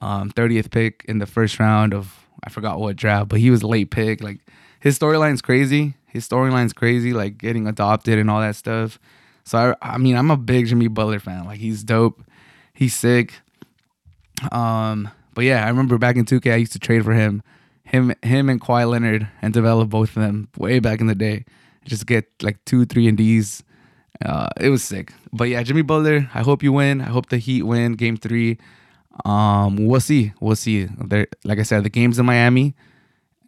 Um, 0.00 0.30
30th 0.30 0.70
pick 0.70 1.04
in 1.08 1.18
the 1.18 1.26
first 1.26 1.58
round 1.58 1.92
of 1.92 2.26
I 2.44 2.50
forgot 2.50 2.78
what 2.78 2.96
draft, 2.96 3.28
but 3.28 3.40
he 3.40 3.50
was 3.50 3.64
late 3.64 3.90
pick. 3.90 4.22
Like 4.22 4.40
his 4.80 4.98
storyline's 4.98 5.42
crazy. 5.42 5.94
His 6.06 6.28
storyline's 6.28 6.72
crazy, 6.72 7.12
like 7.12 7.38
getting 7.38 7.66
adopted 7.66 8.18
and 8.18 8.30
all 8.30 8.40
that 8.40 8.56
stuff. 8.56 8.98
So 9.44 9.76
I, 9.82 9.94
I 9.94 9.98
mean, 9.98 10.16
I'm 10.16 10.30
a 10.30 10.36
big 10.36 10.66
Jimmy 10.66 10.88
Butler 10.88 11.18
fan. 11.18 11.44
Like 11.44 11.58
he's 11.58 11.82
dope. 11.82 12.22
He's 12.72 12.94
sick. 12.94 13.34
Um, 14.52 15.10
but 15.34 15.44
yeah, 15.44 15.64
I 15.64 15.68
remember 15.68 15.98
back 15.98 16.16
in 16.16 16.24
2K, 16.24 16.52
I 16.52 16.56
used 16.56 16.72
to 16.72 16.78
trade 16.78 17.04
for 17.04 17.12
him, 17.12 17.42
him, 17.82 18.14
him, 18.22 18.48
and 18.48 18.60
Kawhi 18.60 18.88
Leonard, 18.88 19.28
and 19.42 19.52
develop 19.52 19.88
both 19.88 20.16
of 20.16 20.22
them 20.22 20.48
way 20.56 20.78
back 20.78 21.00
in 21.00 21.06
the 21.06 21.14
day. 21.14 21.44
Just 21.84 22.06
get 22.06 22.26
like 22.42 22.64
two, 22.64 22.84
three 22.84 23.08
and 23.08 23.16
D's 23.16 23.62
uh, 24.24 24.48
it 24.60 24.70
was 24.70 24.82
sick. 24.82 25.12
But 25.32 25.48
yeah, 25.48 25.62
Jimmy 25.62 25.82
Butler. 25.82 26.28
I 26.34 26.42
hope 26.42 26.62
you 26.62 26.72
win. 26.72 27.00
I 27.00 27.06
hope 27.08 27.28
the 27.28 27.38
Heat 27.38 27.62
win 27.62 27.92
Game 27.92 28.16
Three. 28.16 28.58
Um, 29.24 29.76
we'll 29.76 30.00
see. 30.00 30.32
We'll 30.40 30.56
see. 30.56 30.84
There, 30.84 31.26
like 31.44 31.58
I 31.58 31.62
said, 31.62 31.84
the 31.84 31.90
game's 31.90 32.18
in 32.18 32.26
Miami, 32.26 32.74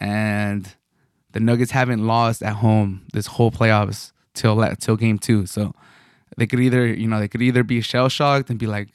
and 0.00 0.73
the 1.33 1.40
Nuggets 1.40 1.71
haven't 1.71 2.07
lost 2.07 2.43
at 2.43 2.57
home 2.57 3.07
this 3.12 3.26
whole 3.26 3.50
playoffs 3.50 4.12
till 4.35 4.64
till 4.76 4.97
Game 4.97 5.19
Two. 5.19 5.47
So 5.47 5.75
they 6.37 6.47
could 6.47 6.61
either, 6.61 6.87
you 6.87 7.09
know, 7.09 7.19
they 7.19 7.29
could 7.29 7.43
either 7.43 7.64
be 7.64 7.81
shell 7.81 8.09
shocked 8.09 8.50
and 8.50 8.59
be 8.59 8.67
like, 8.67 8.88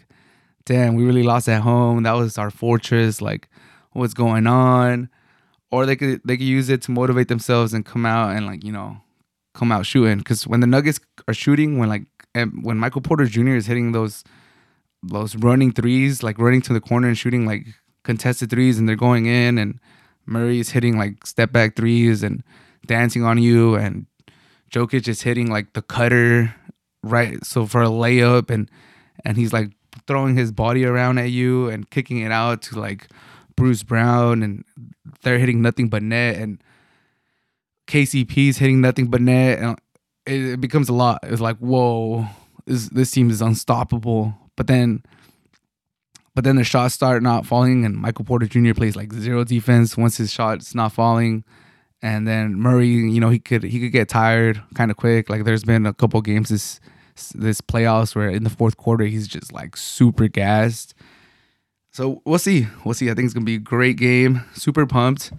"Damn, 0.66 0.96
we 0.96 1.04
really 1.04 1.24
lost 1.24 1.50
at 1.50 1.62
home. 1.62 2.04
That 2.04 2.14
was 2.14 2.38
our 2.38 2.52
fortress. 2.52 3.22
Like, 3.22 3.50
what's 3.92 4.14
going 4.14 4.48
on?" 4.48 5.10
Or 5.72 5.86
they 5.86 5.96
could 5.96 6.22
they 6.24 6.38
could 6.38 6.46
use 6.46 6.70
it 6.70 6.82
to 6.84 6.92
motivate 6.92 7.28
themselves 7.28 7.74
and 7.74 7.86
come 7.86 8.06
out 8.06 8.36
and 8.36 8.46
like 8.46 8.64
you 8.64 8.72
know 8.72 9.02
come 9.56 9.72
out 9.72 9.86
shooting 9.86 10.20
because 10.20 10.46
when 10.46 10.60
the 10.60 10.68
Nuggets 10.68 11.00
are 11.28 11.34
shooting, 11.34 11.80
when 11.80 11.90
like 11.90 12.04
when 12.62 12.78
Michael 12.78 13.02
Porter 13.02 13.26
Jr. 13.26 13.56
is 13.56 13.66
hitting 13.66 13.94
those 13.94 14.24
those 15.02 15.36
running 15.36 15.72
threes, 15.72 16.22
like 16.22 16.38
running 16.38 16.62
to 16.62 16.74
the 16.74 16.82
corner 16.82 17.08
and 17.08 17.18
shooting 17.18 17.46
like 17.46 17.66
contested 18.04 18.50
threes, 18.50 18.78
and 18.78 18.88
they're 18.88 18.96
going 18.96 19.26
in, 19.26 19.58
and 19.58 19.80
Murray 20.26 20.60
is 20.60 20.70
hitting 20.70 20.98
like 20.98 21.26
step 21.26 21.52
back 21.52 21.76
threes 21.76 22.22
and 22.22 22.44
dancing 22.86 23.24
on 23.24 23.38
you, 23.38 23.76
and 23.76 24.06
Jokic 24.72 25.08
is 25.08 25.22
hitting 25.22 25.50
like 25.50 25.74
the 25.74 25.82
cutter 25.82 26.54
right, 27.02 27.44
so 27.44 27.66
for 27.66 27.82
a 27.82 27.88
layup, 27.88 28.50
and 28.50 28.70
and 29.24 29.38
he's 29.38 29.54
like 29.54 29.72
throwing 30.08 30.36
his 30.36 30.52
body 30.52 30.86
around 30.86 31.18
at 31.18 31.32
you 31.32 31.70
and 31.70 31.90
kicking 31.90 32.20
it 32.20 32.32
out 32.32 32.62
to 32.62 32.80
like 32.80 33.08
Bruce 33.56 33.84
Brown, 33.84 34.44
and 34.44 34.66
they're 35.24 35.40
hitting 35.40 35.62
nothing 35.62 35.88
but 35.90 36.04
net, 36.04 36.36
and 36.36 36.62
KCP's 37.88 38.58
hitting 38.58 38.82
nothing 38.82 39.08
but 39.08 39.22
net, 39.22 39.60
and 39.60 39.78
it, 40.26 40.54
it 40.54 40.62
becomes 40.62 40.90
a 40.90 40.94
lot. 40.94 41.20
It's 41.24 41.42
like, 41.42 41.58
whoa, 41.58 42.26
this 42.66 42.90
this 42.90 43.12
team 43.12 43.30
is 43.30 43.42
unstoppable. 43.42 44.34
But 44.56 44.68
then, 44.68 45.04
but 46.34 46.44
then 46.44 46.56
the 46.56 46.64
shots 46.64 46.94
start 46.96 47.22
not 47.22 47.46
falling, 47.46 47.86
and 47.86 47.96
Michael 47.96 48.26
Porter 48.26 48.48
Jr. 48.48 48.74
plays 48.74 48.96
like 48.96 49.14
zero 49.14 49.44
defense 49.44 49.98
once 49.98 50.18
his 50.18 50.32
shot's 50.32 50.74
not 50.74 50.94
falling, 50.94 51.44
And 52.02 52.28
then 52.28 52.56
Murray, 52.56 52.88
you 52.88 53.20
know, 53.20 53.30
he 53.30 53.40
could 53.40 53.64
he 53.64 53.80
could 53.80 53.92
get 53.92 54.10
tired 54.10 54.62
kind 54.74 54.92
of 54.92 54.98
quick. 54.98 55.30
Like 55.30 55.44
there's 55.44 55.64
been 55.64 55.86
a 55.86 55.94
couple 55.94 56.22
games 56.22 56.50
this 56.50 56.80
this 57.34 57.62
playoffs 57.62 58.16
where 58.16 58.30
in 58.30 58.44
the 58.44 58.50
fourth 58.50 58.78
quarter 58.78 59.06
he's 59.06 59.28
just 59.28 59.54
like 59.54 59.78
super 59.78 60.28
gassed. 60.28 60.94
So 61.92 62.22
we'll 62.26 62.40
see. 62.40 62.68
We'll 62.84 62.94
see. 62.94 63.10
I 63.10 63.14
think 63.14 63.26
it's 63.26 63.34
gonna 63.34 63.46
be 63.46 63.56
a 63.56 63.60
great 63.60 63.98
game. 63.98 64.44
Super 64.54 64.86
pumped. 64.86 65.32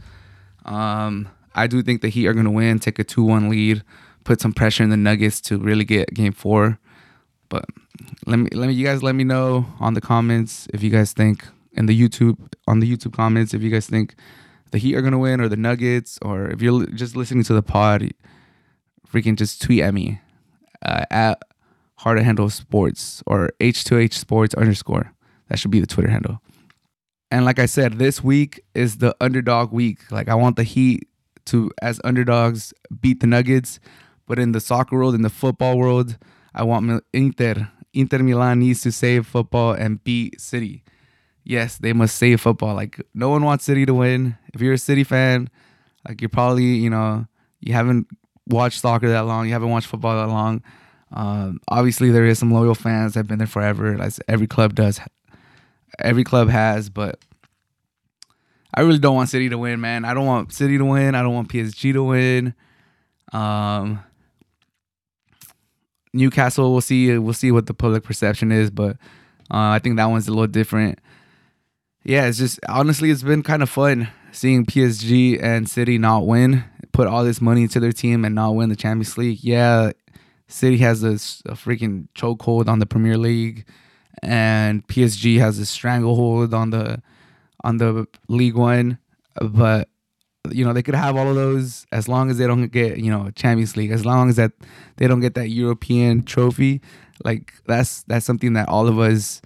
Um, 0.65 1.29
I 1.57 1.67
do 1.67 1.83
think 1.83 2.03
the 2.03 2.09
Heat 2.09 2.27
are 2.27 2.35
gonna 2.35 2.51
win, 2.51 2.79
take 2.79 2.99
a 2.99 3.05
two-one 3.05 3.49
lead, 3.49 3.83
put 4.25 4.41
some 4.41 4.53
pressure 4.53 4.85
in 4.85 4.91
the 4.91 4.97
Nuggets 4.97 5.41
to 5.43 5.59
really 5.59 5.85
get 5.85 6.15
Game 6.15 6.33
Four. 6.33 6.79
But 7.49 7.65
let 8.27 8.39
me 8.39 8.49
let 8.53 8.69
me 8.69 8.75
you 8.75 8.85
guys 8.85 9.03
let 9.03 9.15
me 9.15 9.25
know 9.25 9.67
on 9.81 9.95
the 9.95 10.01
comments 10.01 10.69
if 10.75 10.83
you 10.83 10.91
guys 10.91 11.13
think 11.13 11.47
in 11.73 11.87
the 11.87 11.99
YouTube 11.99 12.37
on 12.67 12.81
the 12.81 12.97
YouTube 12.97 13.13
comments 13.13 13.55
if 13.55 13.63
you 13.63 13.71
guys 13.71 13.87
think 13.87 14.15
the 14.71 14.79
Heat 14.79 14.95
are 14.95 15.03
gonna 15.03 15.19
win 15.19 15.41
or 15.41 15.49
the 15.49 15.57
Nuggets 15.57 16.19
or 16.23 16.49
if 16.51 16.61
you're 16.61 16.87
just 16.87 17.17
listening 17.17 17.45
to 17.45 17.55
the 17.55 17.63
pod, 17.63 18.13
freaking 19.11 19.37
just 19.37 19.63
tweet 19.63 19.83
at 19.83 19.95
me 19.95 20.21
uh, 20.85 21.05
at 21.11 21.41
Hard 21.97 22.19
to 22.19 22.25
Handle 22.25 22.51
Sports 22.51 23.23
or 23.27 23.51
H2H 23.61 24.13
Sports 24.13 24.55
underscore. 24.55 25.13
That 25.49 25.59
should 25.59 25.71
be 25.71 25.81
the 25.81 25.87
Twitter 25.87 26.11
handle. 26.11 26.43
And 27.31 27.45
like 27.45 27.59
I 27.59 27.67
said, 27.67 27.95
this 27.95 28.23
week 28.23 28.61
is 28.75 28.99
the 28.99 29.17
underdog 29.21 29.73
week. 29.73 30.11
Like 30.11 30.29
I 30.29 30.35
want 30.35 30.57
the 30.57 30.63
Heat 30.63 31.09
to, 31.47 31.71
as 31.83 32.01
underdogs, 32.05 32.73
beat 33.01 33.21
the 33.21 33.27
Nuggets. 33.27 33.81
But 34.27 34.39
in 34.39 34.53
the 34.53 34.61
soccer 34.61 34.97
world, 34.97 35.15
in 35.15 35.23
the 35.23 35.31
football 35.31 35.79
world, 35.79 36.19
I 36.55 36.65
want 36.65 37.05
Inter. 37.13 37.71
Inter 37.93 38.19
Milan 38.19 38.59
needs 38.59 38.83
to 38.83 38.93
save 38.93 39.27
football 39.27 39.73
and 39.73 40.03
beat 40.03 40.41
City. 40.41 40.85
Yes, 41.45 41.79
they 41.79 41.93
must 41.93 42.17
save 42.17 42.41
football. 42.41 42.75
Like 42.75 43.01
no 43.15 43.29
one 43.29 43.45
wants 43.45 43.65
City 43.65 43.87
to 43.87 43.95
win. 43.95 44.37
If 44.53 44.61
you're 44.61 44.75
a 44.75 44.79
City 44.79 45.05
fan, 45.05 45.49
like 46.07 46.21
you're 46.21 46.29
probably, 46.29 46.65
you 46.65 46.91
know, 46.91 47.27
you 47.61 47.73
haven't 47.73 48.09
watched 48.49 48.81
soccer 48.81 49.09
that 49.09 49.27
long, 49.27 49.47
you 49.47 49.53
haven't 49.53 49.71
watched 49.71 49.87
football 49.87 50.17
that 50.17 50.33
long. 50.33 50.63
Um, 51.13 51.61
obviously, 51.69 52.11
there 52.11 52.27
is 52.27 52.39
some 52.39 52.51
loyal 52.51 52.75
fans 52.75 53.15
that 53.15 53.21
have 53.21 53.29
been 53.29 53.39
there 53.39 53.47
forever, 53.47 53.97
as 54.01 54.21
every 54.29 54.49
club 54.49 54.75
does 54.75 55.01
every 55.99 56.25
club 56.25 56.49
has, 56.49 56.89
but 56.89 57.19
I 58.75 58.83
really 58.83 58.99
don't 58.99 59.15
want 59.15 59.29
City 59.29 59.49
to 59.49 59.59
win, 59.59 59.81
man. 59.81 60.05
I 60.05 60.15
don't 60.15 60.27
want 60.27 60.53
City 60.53 60.79
to 60.79 60.85
win. 60.85 61.15
I 61.15 61.23
don't 61.23 61.35
want 61.35 61.49
PSG 61.49 61.93
to 61.95 62.05
win. 62.05 62.55
Um, 63.33 64.01
Newcastle, 66.13 66.73
we'll 66.73 66.81
see. 66.81 67.17
We'll 67.19 67.35
see 67.35 67.53
what 67.53 67.67
the 67.67 67.75
public 67.75 68.05
perception 68.05 68.53
is, 68.53 68.71
but 68.71 68.97
uh, 69.51 69.71
I 69.75 69.79
think 69.79 69.97
that 69.97 70.07
one's 70.07 70.29
a 70.29 70.33
little 70.33 70.47
different. 70.47 71.01
Yeah, 72.05 72.27
it's 72.27 72.39
just 72.39 72.61
honestly, 72.69 73.11
it's 73.11 73.23
been 73.23 73.43
kind 73.43 73.63
of 73.63 73.71
fun 73.71 74.09
seeing 74.33 74.65
PSG 74.65 75.43
and 75.43 75.69
City 75.69 75.99
not 75.99 76.27
win, 76.27 76.65
put 76.93 77.09
all 77.09 77.25
this 77.25 77.41
money 77.41 77.63
into 77.63 77.81
their 77.81 77.93
team 77.93 78.25
and 78.25 78.35
not 78.35 78.55
win 78.55 78.69
the 78.69 78.77
Champions 78.77 79.19
League. 79.19 79.43
Yeah, 79.43 79.93
City 80.49 80.79
has 80.79 81.03
a, 81.03 81.15
a 81.51 81.55
freaking 81.55 82.09
chokehold 82.15 82.69
on 82.69 82.79
the 82.79 82.87
Premier 82.87 83.19
League 83.19 83.67
and 84.23 84.87
PSG 84.87 85.39
has 85.39 85.59
a 85.59 85.67
stranglehold 85.67 86.55
on 86.55 86.71
the 86.71 87.03
on 87.67 87.79
the 87.79 88.07
League 88.29 88.55
One, 88.55 88.99
but 89.41 89.89
you 90.51 90.65
know 90.65 90.73
they 90.73 90.83
could 90.83 90.95
have 90.95 91.17
all 91.17 91.29
of 91.29 91.35
those 91.35 91.87
as 91.91 92.09
long 92.09 92.31
as 92.31 92.39
they 92.39 92.47
don't 92.47 92.69
get 92.69 92.99
you 92.99 93.11
know 93.11 93.31
Champions 93.35 93.77
League, 93.77 93.91
as 93.91 94.07
long 94.07 94.29
as 94.29 94.37
that 94.37 94.53
they 94.97 95.09
don't 95.09 95.21
get 95.21 95.35
that 95.35 95.49
European 95.49 96.23
trophy. 96.23 96.81
Like 97.25 97.53
that's 97.67 98.05
that's 98.05 98.25
something 98.25 98.53
that 98.53 98.69
all 98.69 98.87
of 98.87 98.99
us 98.99 99.43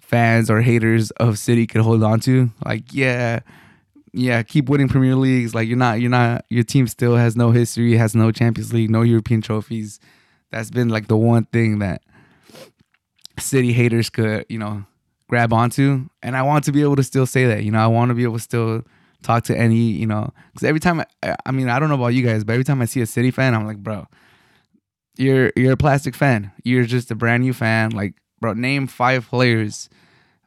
fans 0.00 0.50
or 0.50 0.60
haters 0.60 1.10
of 1.12 1.38
City 1.38 1.66
could 1.66 1.80
hold 1.80 2.02
on 2.02 2.20
to. 2.20 2.50
Like 2.64 2.92
yeah, 2.92 3.40
yeah, 4.12 4.42
keep 4.42 4.68
winning 4.68 4.88
Premier 4.88 5.16
Leagues. 5.16 5.54
Like 5.54 5.68
you're 5.68 5.78
not 5.78 6.00
you're 6.00 6.10
not 6.10 6.44
your 6.50 6.64
team 6.64 6.86
still 6.86 7.16
has 7.16 7.34
no 7.34 7.50
history, 7.50 7.96
has 7.96 8.14
no 8.14 8.30
Champions 8.30 8.72
League, 8.72 8.90
no 8.90 9.02
European 9.02 9.40
trophies. 9.40 10.00
That's 10.50 10.70
been 10.70 10.88
like 10.88 11.08
the 11.08 11.16
one 11.16 11.44
thing 11.46 11.78
that 11.78 12.02
city 13.38 13.72
haters 13.72 14.10
could, 14.10 14.44
you 14.48 14.58
know, 14.58 14.84
grab 15.28 15.52
onto. 15.52 16.08
And 16.22 16.36
I 16.36 16.42
want 16.42 16.64
to 16.64 16.72
be 16.72 16.82
able 16.82 16.96
to 16.96 17.02
still 17.02 17.26
say 17.26 17.46
that, 17.46 17.64
you 17.64 17.70
know, 17.70 17.78
I 17.78 17.86
want 17.86 18.10
to 18.10 18.14
be 18.14 18.24
able 18.24 18.36
to 18.36 18.42
still 18.42 18.82
talk 19.22 19.44
to 19.44 19.56
any, 19.56 19.76
you 19.76 20.06
know, 20.06 20.32
because 20.52 20.66
every 20.66 20.80
time, 20.80 21.02
I, 21.22 21.36
I 21.46 21.52
mean, 21.52 21.68
I 21.68 21.78
don't 21.78 21.88
know 21.88 21.94
about 21.94 22.08
you 22.08 22.22
guys, 22.22 22.44
but 22.44 22.52
every 22.52 22.64
time 22.64 22.82
I 22.82 22.86
see 22.86 23.00
a 23.00 23.06
city 23.06 23.30
fan, 23.30 23.54
I'm 23.54 23.66
like, 23.66 23.78
bro, 23.78 24.06
you're 25.16 25.52
you're 25.56 25.72
a 25.72 25.76
plastic 25.76 26.14
fan. 26.14 26.52
You're 26.64 26.84
just 26.84 27.10
a 27.10 27.14
brand 27.14 27.42
new 27.42 27.52
fan. 27.52 27.90
Like, 27.90 28.14
bro, 28.40 28.52
name 28.54 28.86
five 28.86 29.28
players 29.28 29.88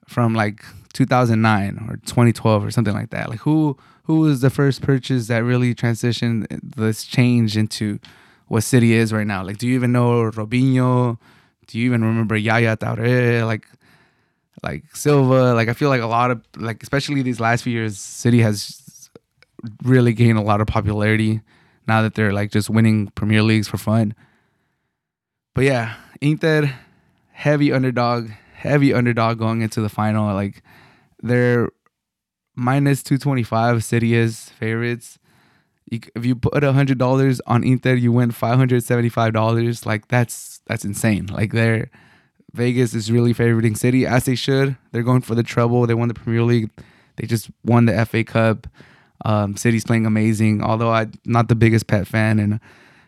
from 0.07 0.33
like 0.33 0.63
2009 0.93 1.87
or 1.89 1.97
2012 1.97 2.65
or 2.65 2.71
something 2.71 2.93
like 2.93 3.09
that. 3.09 3.29
Like, 3.29 3.39
who 3.39 3.77
who 4.03 4.21
was 4.21 4.41
the 4.41 4.49
first 4.49 4.81
purchase 4.81 5.27
that 5.27 5.43
really 5.43 5.75
transitioned 5.75 6.47
this 6.63 7.03
change 7.03 7.57
into 7.57 7.99
what 8.47 8.63
City 8.63 8.93
is 8.93 9.11
right 9.11 9.27
now? 9.27 9.43
Like, 9.43 9.57
do 9.57 9.67
you 9.67 9.75
even 9.75 9.91
know 9.91 10.31
Robinho? 10.31 11.17
do 11.71 11.79
you 11.79 11.85
even 11.85 12.03
remember 12.03 12.35
Yaya 12.35 12.75
Touré? 12.75 13.45
Like, 13.45 13.65
like 14.63 14.95
Silva. 14.95 15.53
Like, 15.53 15.69
I 15.69 15.73
feel 15.73 15.89
like 15.89 16.01
a 16.01 16.07
lot 16.07 16.31
of 16.31 16.41
like, 16.57 16.81
especially 16.83 17.21
these 17.21 17.39
last 17.39 17.63
few 17.63 17.73
years, 17.73 17.97
City 17.97 18.41
has 18.41 19.09
really 19.83 20.13
gained 20.13 20.37
a 20.37 20.41
lot 20.41 20.61
of 20.61 20.67
popularity 20.67 21.41
now 21.87 22.01
that 22.01 22.15
they're 22.15 22.33
like 22.33 22.51
just 22.51 22.69
winning 22.69 23.07
Premier 23.09 23.41
Leagues 23.41 23.67
for 23.67 23.77
fun. 23.77 24.13
But 25.53 25.65
yeah, 25.65 25.95
Inter, 26.21 26.73
heavy 27.31 27.71
underdog, 27.71 28.29
heavy 28.53 28.93
underdog 28.93 29.39
going 29.39 29.61
into 29.61 29.81
the 29.81 29.89
final. 29.89 30.33
Like, 30.33 30.63
they're 31.21 31.69
minus 32.55 33.03
225. 33.03 33.83
City 33.83 34.13
is 34.13 34.49
favorites 34.49 35.19
if 35.91 36.25
you 36.25 36.35
put 36.35 36.63
hundred 36.63 36.97
dollars 36.97 37.41
on 37.45 37.63
Inter, 37.63 37.95
you 37.95 38.11
win 38.11 38.31
five 38.31 38.57
hundred 38.57 38.83
seventy-five 38.83 39.33
dollars. 39.33 39.85
Like 39.85 40.07
that's 40.07 40.61
that's 40.65 40.85
insane. 40.85 41.27
Like 41.27 41.51
they're 41.51 41.89
Vegas 42.53 42.93
is 42.93 43.11
really 43.11 43.33
favoriting 43.33 43.77
City 43.77 44.05
as 44.05 44.25
they 44.25 44.35
should. 44.35 44.75
They're 44.91 45.03
going 45.03 45.21
for 45.21 45.35
the 45.35 45.43
treble. 45.43 45.85
They 45.87 45.93
won 45.93 46.07
the 46.07 46.13
Premier 46.13 46.43
League. 46.43 46.69
They 47.15 47.27
just 47.27 47.49
won 47.63 47.85
the 47.85 48.05
FA 48.05 48.23
Cup. 48.23 48.67
Um, 49.23 49.55
City's 49.55 49.85
playing 49.85 50.05
amazing. 50.05 50.61
Although 50.61 50.91
I'm 50.91 51.13
not 51.25 51.47
the 51.47 51.55
biggest 51.55 51.87
Pep 51.87 52.07
fan, 52.07 52.39
and 52.39 52.59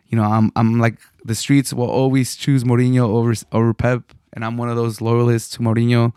you 0.06 0.16
know 0.16 0.24
I'm 0.24 0.50
I'm 0.56 0.78
like 0.78 0.98
the 1.24 1.34
streets 1.34 1.72
will 1.72 1.90
always 1.90 2.36
choose 2.36 2.64
Mourinho 2.64 3.08
over 3.08 3.34
over 3.52 3.74
Pep, 3.74 4.14
and 4.32 4.44
I'm 4.44 4.56
one 4.56 4.68
of 4.68 4.76
those 4.76 5.00
loyalists 5.00 5.50
to 5.56 5.60
Mourinho. 5.60 6.12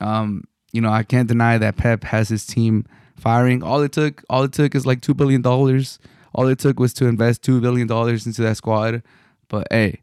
Um, 0.00 0.44
you 0.72 0.80
know 0.80 0.90
I 0.90 1.02
can't 1.02 1.28
deny 1.28 1.58
that 1.58 1.76
Pep 1.76 2.04
has 2.04 2.28
his 2.28 2.46
team 2.46 2.86
firing. 3.16 3.62
All 3.62 3.82
it 3.82 3.92
took, 3.92 4.24
all 4.30 4.44
it 4.44 4.52
took 4.52 4.74
is 4.74 4.86
like 4.86 5.00
two 5.02 5.14
billion 5.14 5.42
dollars. 5.42 5.98
All 6.34 6.46
it 6.48 6.58
took 6.58 6.78
was 6.78 6.94
to 6.94 7.06
invest 7.06 7.42
two 7.42 7.60
billion 7.60 7.86
dollars 7.86 8.26
into 8.26 8.42
that 8.42 8.56
squad. 8.56 9.02
But 9.48 9.66
hey, 9.70 10.02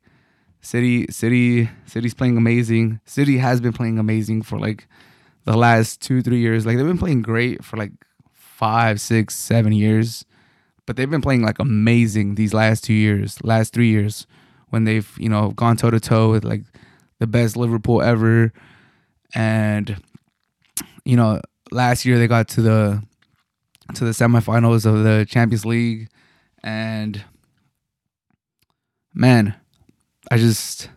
City, 0.66 1.06
City, 1.12 1.70
City's 1.86 2.16
playing 2.16 2.38
amazing. 2.38 3.00
City 3.06 3.38
has 3.38 3.62
been 3.62 3.72
playing 3.72 4.00
amazing 4.00 4.42
for 4.42 4.58
like 4.58 4.88
the 5.44 5.56
last 5.56 6.02
two, 6.02 6.24
three 6.24 6.40
years. 6.40 6.66
Like 6.66 6.76
they've 6.78 6.86
been 6.86 6.98
playing 6.98 7.22
great 7.22 7.64
for 7.64 7.78
like 7.78 7.92
five, 8.34 9.00
six, 9.00 9.36
seven 9.36 9.74
years. 9.74 10.26
But 10.88 10.96
they've 10.96 11.10
been 11.10 11.22
playing 11.22 11.44
like 11.44 11.60
amazing 11.60 12.34
these 12.34 12.52
last 12.54 12.84
two 12.84 12.94
years, 12.94 13.44
last 13.44 13.74
three 13.74 13.90
years, 13.90 14.26
when 14.70 14.86
they've, 14.86 15.10
you 15.20 15.30
know, 15.30 15.52
gone 15.52 15.78
toe 15.78 15.92
to 15.92 16.00
toe 16.00 16.32
with 16.32 16.44
like 16.44 16.64
the 17.20 17.28
best 17.28 17.56
Liverpool 17.56 18.02
ever. 18.02 18.52
And, 19.36 20.02
you 21.04 21.16
know, 21.16 21.42
last 21.72 22.06
year 22.06 22.18
they 22.18 22.28
got 22.28 22.48
to 22.50 22.62
the 22.62 23.04
to 23.94 24.04
the 24.04 24.12
semifinals 24.12 24.88
of 24.88 25.04
the 25.04 25.28
Champions 25.30 25.64
League, 25.64 26.10
and 26.64 27.24
man, 29.14 29.54
I 30.32 30.38
just 30.38 30.90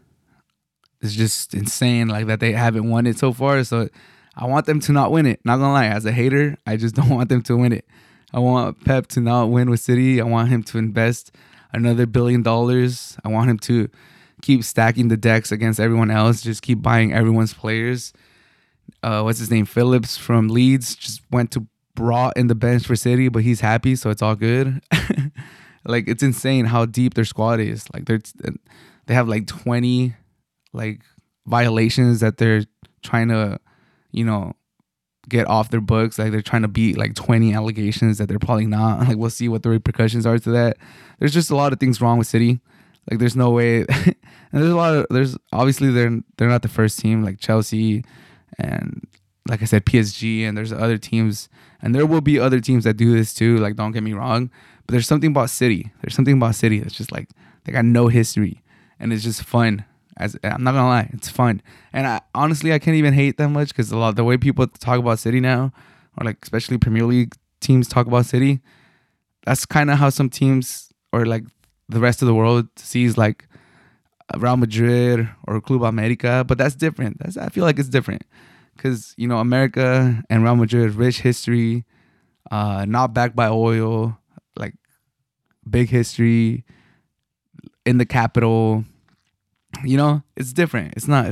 it's 1.01 1.15
just 1.15 1.55
insane 1.55 2.09
like 2.09 2.27
that 2.27 2.41
they 2.41 2.53
haven't 2.53 2.89
won 2.89 3.07
it 3.07 3.19
so 3.19 3.33
far. 3.33 3.63
So 3.65 3.89
I 4.37 4.47
want 4.47 4.67
them 4.67 4.81
to 4.81 4.93
not 4.93 5.11
win 5.11 5.27
it. 5.27 5.41
Not 5.45 5.59
gonna 5.59 5.73
lie, 5.73 5.87
as 5.87 6.05
a 6.05 6.13
hater, 6.13 6.57
I 6.67 6.77
just 6.77 6.95
don't 6.97 7.11
want 7.11 7.29
them 7.29 7.43
to 7.43 7.57
win 7.57 7.73
it. 7.73 7.87
I 8.33 8.41
want 8.41 8.85
Pep 8.85 9.07
to 9.09 9.21
not 9.21 9.47
win 9.47 9.71
with 9.71 9.81
City. 9.81 10.21
I 10.21 10.25
want 10.25 10.51
him 10.51 10.63
to 10.65 10.79
invest 10.79 11.33
another 11.73 12.07
billion 12.07 12.43
dollars. 12.43 13.17
I 13.25 13.29
want 13.29 13.51
him 13.51 13.59
to 13.61 13.89
keep 14.43 14.63
stacking 14.65 15.09
the 15.09 15.17
decks 15.17 15.51
against 15.51 15.81
everyone 15.81 16.11
else. 16.11 16.43
Just 16.43 16.63
keep 16.63 16.83
buying 16.83 17.13
everyone's 17.13 17.55
players 17.55 18.13
uh, 19.03 19.23
what's 19.23 19.39
his 19.39 19.51
name? 19.51 19.65
Phillips 19.65 20.17
from 20.17 20.49
Leeds 20.49 20.97
just 20.97 21.23
went 21.31 21.51
to 21.53 21.67
brought 21.95 22.37
in 22.37 22.47
the 22.47 22.55
bench 22.55 22.87
for 22.87 22.97
City, 22.97 23.29
but 23.29 23.43
he's 23.43 23.61
happy, 23.61 23.97
so 23.97 24.11
it's 24.11 24.23
all 24.23 24.37
good. 24.37 24.81
like 25.85 26.09
it's 26.09 26.23
insane 26.23 26.67
how 26.67 26.87
deep 26.87 27.15
their 27.15 27.25
squad 27.25 27.61
is. 27.61 27.87
Like 27.93 28.07
they're 28.07 28.21
they 29.09 29.15
have 29.15 29.29
like 29.29 29.47
twenty 29.49 30.15
like 30.73 31.01
violations 31.47 32.21
that 32.21 32.37
they're 32.37 32.63
trying 33.03 33.29
to, 33.29 33.59
you 34.13 34.25
know, 34.25 34.53
get 35.29 35.49
off 35.49 35.71
their 35.71 35.81
books. 35.81 36.19
Like 36.19 36.31
they're 36.31 36.43
trying 36.43 36.63
to 36.63 36.69
beat 36.69 36.97
like 36.99 37.15
20 37.15 37.55
allegations 37.55 38.19
that 38.19 38.29
they're 38.29 38.39
probably 38.39 38.67
not. 38.67 38.99
Like 39.09 39.17
we'll 39.17 39.31
see 39.31 39.49
what 39.49 39.63
the 39.63 39.71
repercussions 39.71 40.27
are 40.27 40.39
to 40.39 40.51
that. 40.51 40.77
There's 41.19 41.33
just 41.35 41.51
a 41.51 41.57
lot 41.57 41.73
of 41.73 41.81
things 41.81 42.01
wrong 42.01 42.19
with 42.19 42.27
City. 42.27 42.61
Like 43.11 43.19
there's 43.19 43.35
no 43.35 43.51
way 43.51 43.79
and 43.89 44.15
there's 44.53 44.71
a 44.71 44.77
lot 44.77 44.95
of 44.95 45.07
there's 45.11 45.37
obviously 45.53 45.91
they're 45.91 46.21
they're 46.37 46.49
not 46.49 46.63
the 46.63 46.69
first 46.69 47.01
team 47.01 47.25
like 47.25 47.41
Chelsea 47.41 48.05
and 48.59 49.07
like 49.49 49.63
I 49.63 49.65
said, 49.65 49.87
PSG, 49.87 50.43
and 50.43 50.57
there's 50.57 50.73
other 50.73 50.99
teams, 50.99 51.49
and 51.81 51.95
there 51.95 52.07
will 52.07 52.21
be 52.21 52.39
other 52.39 52.61
teams 52.61 52.85
that 52.85 52.99
do 52.99 53.13
this 53.17 53.33
too. 53.33 53.57
Like, 53.57 53.77
don't 53.77 53.93
get 53.93 54.03
me 54.03 54.13
wrong, 54.13 54.51
But 54.87 54.93
there's 54.93 55.07
something 55.07 55.31
about 55.31 55.51
City. 55.51 55.91
There's 56.03 56.15
something 56.15 56.37
about 56.37 56.55
City 56.55 56.79
that's 56.81 56.95
just 56.95 57.11
like 57.11 57.31
they 57.65 57.73
got 57.73 57.85
no 57.85 58.09
history, 58.09 58.63
and 59.01 59.13
it's 59.13 59.23
just 59.23 59.43
fun. 59.43 59.85
As 60.17 60.37
I'm 60.43 60.65
not 60.65 60.73
gonna 60.73 60.89
lie, 60.89 61.11
it's 61.13 61.29
fun. 61.29 61.63
And 61.93 62.07
I 62.07 62.21
honestly 62.35 62.73
I 62.73 62.79
can't 62.79 62.97
even 62.97 63.15
hate 63.15 63.37
that 63.39 63.49
much 63.49 63.69
because 63.69 63.93
a 63.93 63.97
lot 63.97 64.17
the 64.17 64.25
way 64.25 64.37
people 64.37 64.67
talk 64.67 64.99
about 64.99 65.21
City 65.21 65.41
now, 65.41 65.73
or 66.17 66.25
like 66.25 66.39
especially 66.43 66.79
Premier 66.79 67.05
League 67.05 67.35
teams 67.61 67.89
talk 67.89 68.07
about 68.07 68.27
City, 68.27 68.61
that's 69.45 69.65
kind 69.65 69.91
of 69.91 69.99
how 69.99 70.11
some 70.11 70.29
teams 70.29 70.93
or 71.13 71.25
like 71.25 71.45
the 71.89 72.01
rest 72.01 72.21
of 72.21 72.27
the 72.27 72.35
world 72.35 72.67
sees 72.77 73.17
like 73.17 73.47
Real 74.37 74.57
Madrid 74.57 75.29
or 75.47 75.61
Club 75.61 75.85
America. 75.85 76.45
But 76.47 76.59
that's 76.59 76.75
different. 76.75 77.19
That's 77.21 77.37
I 77.37 77.49
feel 77.49 77.65
like 77.65 77.79
it's 77.79 77.89
different 77.89 78.25
because 78.77 79.15
you 79.17 79.29
know 79.29 79.39
America 79.39 80.23
and 80.29 80.43
Real 80.43 80.57
Madrid 80.57 80.95
rich 80.95 81.21
history, 81.21 81.85
uh, 82.51 82.85
not 82.89 83.15
backed 83.15 83.37
by 83.37 83.49
oil, 83.49 84.19
like 84.57 84.75
big 85.71 85.91
history 85.91 86.65
in 87.89 87.97
the 87.97 88.07
capital. 88.07 88.85
You 89.83 89.97
know, 89.97 90.23
it's 90.37 90.53
different. 90.53 90.95
It's 90.97 91.09
not. 91.09 91.27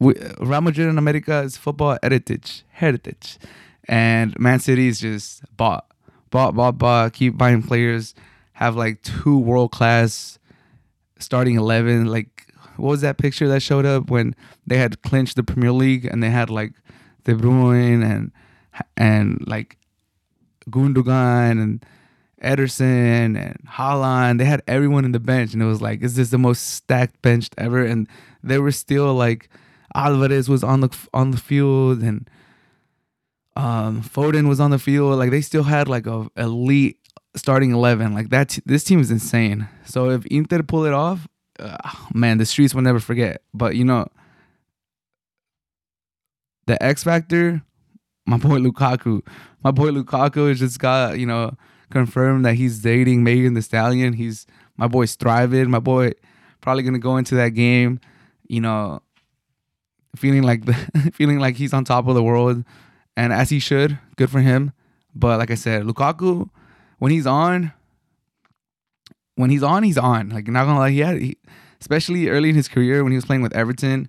We, 0.00 0.14
Real 0.40 0.62
Madrid 0.62 0.88
and 0.88 0.98
America 0.98 1.40
is 1.40 1.56
football 1.56 1.98
heritage, 2.02 2.64
heritage, 2.70 3.38
and 3.86 4.38
Man 4.38 4.60
City 4.60 4.88
is 4.88 5.00
just 5.00 5.42
bought, 5.56 5.86
bought, 6.30 6.54
bought, 6.54 6.78
bought. 6.78 7.12
Keep 7.12 7.36
buying 7.36 7.62
players. 7.62 8.14
Have 8.54 8.76
like 8.76 9.02
two 9.02 9.38
world 9.38 9.72
class 9.72 10.38
starting 11.18 11.56
eleven. 11.56 12.06
Like 12.06 12.46
what 12.76 12.90
was 12.90 13.00
that 13.02 13.18
picture 13.18 13.48
that 13.48 13.60
showed 13.60 13.84
up 13.86 14.10
when 14.10 14.34
they 14.66 14.78
had 14.78 15.02
clinched 15.02 15.36
the 15.36 15.44
Premier 15.44 15.72
League 15.72 16.06
and 16.06 16.22
they 16.22 16.30
had 16.30 16.50
like 16.50 16.72
De 17.24 17.34
Bruyne 17.34 18.02
and 18.04 18.32
and 18.96 19.44
like 19.46 19.76
Gundogan 20.70 21.62
and 21.62 21.84
Ederson 22.44 23.36
and 23.36 23.58
Haaland. 23.68 24.38
They 24.38 24.44
had 24.44 24.62
everyone 24.68 25.04
in 25.04 25.12
the 25.12 25.20
bench, 25.20 25.52
and 25.52 25.62
it 25.62 25.66
was 25.66 25.82
like, 25.82 26.02
is 26.02 26.16
this 26.16 26.30
the 26.30 26.38
most 26.38 26.74
stacked 26.74 27.20
bench 27.22 27.48
ever? 27.58 27.84
And 27.84 28.08
they 28.42 28.58
were 28.58 28.72
still 28.72 29.14
like, 29.14 29.48
Alvarez 29.94 30.48
was 30.48 30.62
on 30.62 30.80
the 30.80 30.90
on 31.12 31.30
the 31.30 31.36
field, 31.36 32.02
and 32.02 32.28
um, 33.56 34.02
Foden 34.02 34.48
was 34.48 34.60
on 34.60 34.70
the 34.70 34.78
field. 34.78 35.18
Like 35.18 35.30
they 35.30 35.40
still 35.40 35.62
had 35.62 35.88
like 35.88 36.06
a 36.06 36.28
elite 36.36 36.98
starting 37.36 37.70
eleven. 37.72 38.12
Like 38.14 38.30
that, 38.30 38.58
this 38.66 38.84
team 38.84 39.00
is 39.00 39.10
insane. 39.10 39.68
So 39.84 40.10
if 40.10 40.26
Inter 40.26 40.62
pull 40.62 40.84
it 40.84 40.92
off, 40.92 41.28
uh, 41.58 41.76
man, 42.12 42.38
the 42.38 42.46
streets 42.46 42.74
will 42.74 42.82
never 42.82 43.00
forget. 43.00 43.42
But 43.52 43.76
you 43.76 43.84
know, 43.84 44.08
the 46.66 46.82
X 46.82 47.04
factor, 47.04 47.62
my 48.26 48.36
boy 48.36 48.58
Lukaku. 48.58 49.22
My 49.62 49.70
boy 49.70 49.90
Lukaku 49.90 50.48
has 50.48 50.58
just 50.58 50.78
got 50.78 51.18
you 51.18 51.26
know 51.26 51.56
confirmed 51.90 52.44
that 52.44 52.54
he's 52.54 52.80
dating 52.80 53.24
Megan 53.24 53.54
Thee 53.54 53.60
Stallion. 53.60 54.14
He's 54.14 54.46
my 54.76 54.88
boy's 54.88 55.14
thriving. 55.14 55.70
My 55.70 55.78
boy 55.78 56.12
probably 56.60 56.82
gonna 56.82 56.98
go 56.98 57.16
into 57.16 57.34
that 57.36 57.50
game, 57.50 58.00
you 58.48 58.60
know, 58.60 59.00
feeling 60.16 60.42
like 60.42 60.64
the 60.64 60.74
feeling 61.14 61.38
like 61.38 61.56
he's 61.56 61.72
on 61.72 61.84
top 61.84 62.06
of 62.06 62.14
the 62.14 62.22
world, 62.22 62.64
and 63.16 63.32
as 63.32 63.50
he 63.50 63.58
should. 63.58 63.98
Good 64.16 64.30
for 64.30 64.40
him. 64.40 64.72
But 65.14 65.38
like 65.38 65.50
I 65.50 65.54
said, 65.54 65.84
Lukaku, 65.84 66.48
when 66.98 67.12
he's 67.12 67.26
on, 67.26 67.72
when 69.36 69.50
he's 69.50 69.62
on, 69.62 69.82
he's 69.82 69.98
on. 69.98 70.30
Like 70.30 70.48
not 70.48 70.64
gonna 70.64 70.78
lie, 70.78 70.90
he 70.90 71.00
had, 71.00 71.20
he, 71.20 71.36
especially 71.80 72.28
early 72.28 72.48
in 72.48 72.54
his 72.54 72.68
career 72.68 73.02
when 73.04 73.12
he 73.12 73.16
was 73.16 73.24
playing 73.24 73.42
with 73.42 73.54
Everton, 73.54 74.08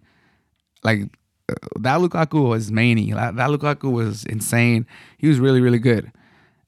like 0.84 1.02
uh, 1.50 1.54
that 1.80 2.00
Lukaku 2.00 2.50
was 2.50 2.72
many. 2.72 3.12
That, 3.12 3.36
that 3.36 3.50
Lukaku 3.50 3.92
was 3.92 4.26
insane. 4.26 4.88
He 5.18 5.28
was 5.28 5.40
really 5.40 5.62
really 5.62 5.80
good 5.80 6.12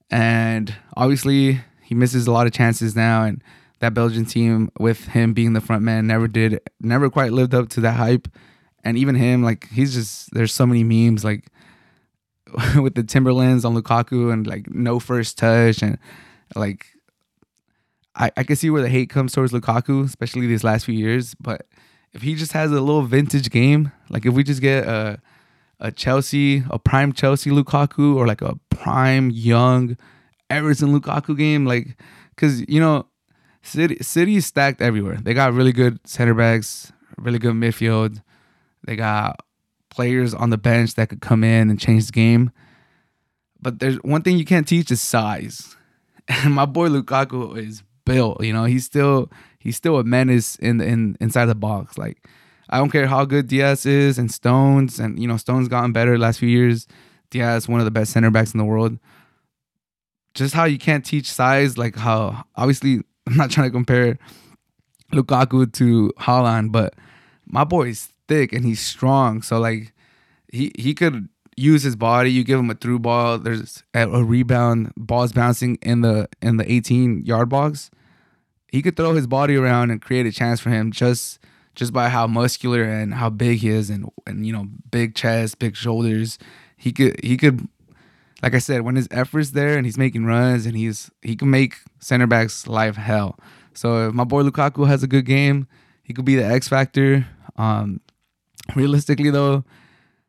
and 0.10 0.74
obviously 0.96 1.62
he 1.82 1.96
misses 1.96 2.28
a 2.28 2.32
lot 2.32 2.48
of 2.48 2.54
chances 2.54 2.96
now 2.96 3.24
and 3.24 3.44
that 3.80 3.94
Belgian 3.94 4.26
team 4.26 4.72
with 4.80 5.06
him 5.10 5.34
being 5.34 5.54
the 5.54 5.62
front 5.62 5.84
man 5.84 6.08
never 6.08 6.28
did 6.28 6.60
never 6.82 7.10
quite 7.10 7.32
lived 7.32 7.54
up 7.54 7.70
to 7.70 7.82
that 7.82 7.94
hype 7.94 8.28
and 8.84 8.98
even 8.98 9.16
him 9.16 9.44
like 9.44 9.68
he's 9.70 9.94
just 9.94 10.34
there's 10.34 10.54
so 10.54 10.66
many 10.66 10.84
memes 10.84 11.24
like 11.24 11.52
with 12.82 12.96
the 12.96 13.04
Timberlands 13.04 13.66
on 13.66 13.76
Lukaku 13.76 14.32
and 14.32 14.48
like 14.48 14.70
no 14.70 15.00
first 15.00 15.38
touch 15.38 15.82
and 15.82 15.98
like 16.56 16.86
I, 18.18 18.32
I 18.36 18.44
can 18.44 18.56
see 18.56 18.70
where 18.70 18.82
the 18.82 18.90
hate 18.90 19.10
comes 19.10 19.32
towards 19.32 19.54
Lukaku, 19.54 20.04
especially 20.04 20.48
these 20.48 20.64
last 20.64 20.86
few 20.86 20.96
years. 20.96 21.36
But 21.36 21.68
if 22.14 22.24
he 22.24 22.34
just 22.36 22.52
has 22.54 22.72
a 22.72 22.82
little 22.82 23.04
vintage 23.04 23.52
game, 23.52 23.92
like 24.10 24.26
if 24.26 24.34
we 24.34 24.44
just 24.44 24.62
get 24.62 24.88
a 24.88 25.22
a 25.80 25.92
Chelsea, 25.92 26.64
a 26.70 26.80
prime 26.80 27.14
Chelsea 27.14 27.50
Lukaku, 27.50 28.16
or 28.16 28.28
like 28.28 28.42
a 28.42 28.58
prime 28.70 29.30
young 29.30 29.98
Everton 30.50 30.98
Lukaku 30.98 31.38
game, 31.38 31.66
like 31.66 31.98
because 32.36 32.68
you 32.68 32.80
know 32.80 33.06
City 33.62 33.98
City 34.02 34.38
is 34.38 34.46
stacked 34.46 34.82
everywhere. 34.82 35.18
They 35.22 35.34
got 35.34 35.54
really 35.54 35.74
good 35.74 36.00
center 36.06 36.34
backs, 36.34 36.92
really 37.18 37.40
good 37.40 37.54
midfield. 37.54 38.22
They 38.86 38.96
got 38.96 39.42
players 39.90 40.34
on 40.34 40.50
the 40.50 40.58
bench 40.58 40.96
that 40.96 41.10
could 41.10 41.22
come 41.22 41.44
in 41.44 41.70
and 41.70 41.80
change 41.80 42.06
the 42.08 42.12
game. 42.12 42.52
But 43.60 43.80
there's 43.80 43.98
one 43.98 44.22
thing 44.22 44.38
you 44.38 44.46
can't 44.46 44.68
teach 44.68 44.92
is 44.92 45.02
size. 45.02 45.76
And 46.30 46.54
my 46.54 46.66
boy 46.66 46.90
Lukaku 46.90 47.58
is 47.58 47.84
built. 48.06 48.44
You 48.44 48.52
know, 48.52 48.66
he's 48.66 48.84
still 48.84 49.32
he's 49.60 49.78
still 49.78 49.98
a 49.98 50.04
menace 50.04 50.58
in 50.58 50.78
the 50.78 50.86
in 50.86 51.16
inside 51.22 51.46
the 51.46 51.56
box. 51.56 51.98
Like 51.98 52.28
I 52.70 52.78
don't 52.78 52.92
care 52.92 53.08
how 53.08 53.26
good 53.26 53.48
Dias 53.48 53.86
is 53.86 54.18
and 54.18 54.32
Stones, 54.32 55.00
and 55.00 55.20
you 55.20 55.28
know 55.28 55.38
Stones 55.38 55.68
gotten 55.68 55.92
better 55.94 56.18
last 56.18 56.40
few 56.40 56.50
years. 56.50 56.88
Dias 57.30 57.68
one 57.68 57.80
of 57.80 57.86
the 57.86 57.92
best 57.92 58.12
center 58.12 58.32
backs 58.32 58.54
in 58.54 58.58
the 58.58 58.66
world. 58.66 58.98
Just 60.34 60.54
how 60.54 60.66
you 60.66 60.78
can't 60.78 61.06
teach 61.06 61.32
size, 61.32 61.78
like 61.78 61.96
how 61.96 62.46
obviously 62.56 63.02
I'm 63.28 63.36
not 63.36 63.52
trying 63.52 63.68
to 63.68 63.72
compare 63.72 64.18
Lukaku 65.14 65.72
to 65.74 66.14
Haaland, 66.20 66.72
but 66.72 66.96
my 67.46 67.64
boy 67.64 67.90
is 67.90 68.10
thick 68.28 68.54
and 68.54 68.66
he's 68.66 68.80
strong. 68.80 69.42
So 69.42 69.60
like 69.60 69.94
he 70.52 70.72
he 70.78 70.94
could 70.94 71.30
use 71.56 71.84
his 71.84 71.96
body. 71.96 72.32
You 72.32 72.44
give 72.44 72.60
him 72.60 72.70
a 72.70 72.76
through 72.76 73.00
ball. 73.00 73.40
There's 73.40 73.84
a, 73.94 74.08
a 74.10 74.24
rebound. 74.24 74.94
Ball's 74.96 75.34
bouncing 75.34 75.78
in 75.82 76.02
the 76.02 76.30
in 76.42 76.58
the 76.58 76.72
18 76.72 77.26
yard 77.26 77.50
box. 77.50 77.90
He 78.72 78.82
could 78.82 78.96
throw 78.96 79.14
his 79.14 79.28
body 79.28 79.56
around 79.56 79.92
and 79.92 80.02
create 80.02 80.26
a 80.26 80.32
chance 80.32 80.60
for 80.60 80.70
him 80.70 80.92
just 80.92 81.40
just 81.78 81.94
by 81.94 82.10
how 82.10 82.26
muscular 82.26 82.84
and 82.84 83.14
how 83.14 83.30
big 83.30 83.60
he 83.60 83.70
is 83.70 83.92
and 83.92 84.10
and 84.26 84.46
you 84.46 84.52
know 84.52 84.68
big 84.90 85.16
chest, 85.16 85.60
big 85.60 85.76
shoulders. 85.78 86.40
He 86.76 86.92
could 86.92 87.24
he 87.24 87.38
could 87.38 87.68
like 88.42 88.56
I 88.56 88.60
said 88.60 88.82
when 88.82 88.96
his 88.96 89.08
efforts 89.12 89.52
there 89.52 89.78
and 89.78 89.86
he's 89.86 89.98
making 89.98 90.26
runs 90.26 90.66
and 90.66 90.76
he's 90.76 91.12
he 91.22 91.36
can 91.36 91.52
make 91.52 91.76
center 92.00 92.26
backs 92.26 92.66
life 92.68 92.96
hell. 92.96 93.40
So 93.76 94.10
if 94.10 94.14
my 94.16 94.24
boy 94.24 94.42
Lukaku 94.42 94.88
has 94.88 95.04
a 95.04 95.08
good 95.08 95.26
game, 95.26 95.68
he 96.02 96.14
could 96.14 96.26
be 96.26 96.36
the 96.36 96.44
X 96.44 96.68
factor. 96.68 97.28
Um, 97.58 98.02
realistically 98.76 99.30
though, 99.30 99.64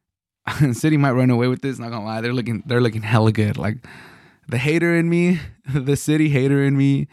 City 0.73 0.99
might 0.99 1.13
run 1.13 1.31
away 1.31 1.49
with 1.49 1.63
this. 1.63 1.79
Not 1.79 1.91
gonna 1.91 2.05
lie, 2.05 2.21
they're 2.21 2.35
looking 2.35 2.63
they're 2.67 2.83
looking 2.83 3.03
hella 3.03 3.33
good. 3.33 3.57
Like 3.57 3.79
the 4.49 4.59
hater 4.59 4.95
in 4.95 5.09
me, 5.09 5.41
the 5.67 5.97
City 5.97 6.29
hater 6.29 6.63
in 6.63 6.77
me, 6.77 7.09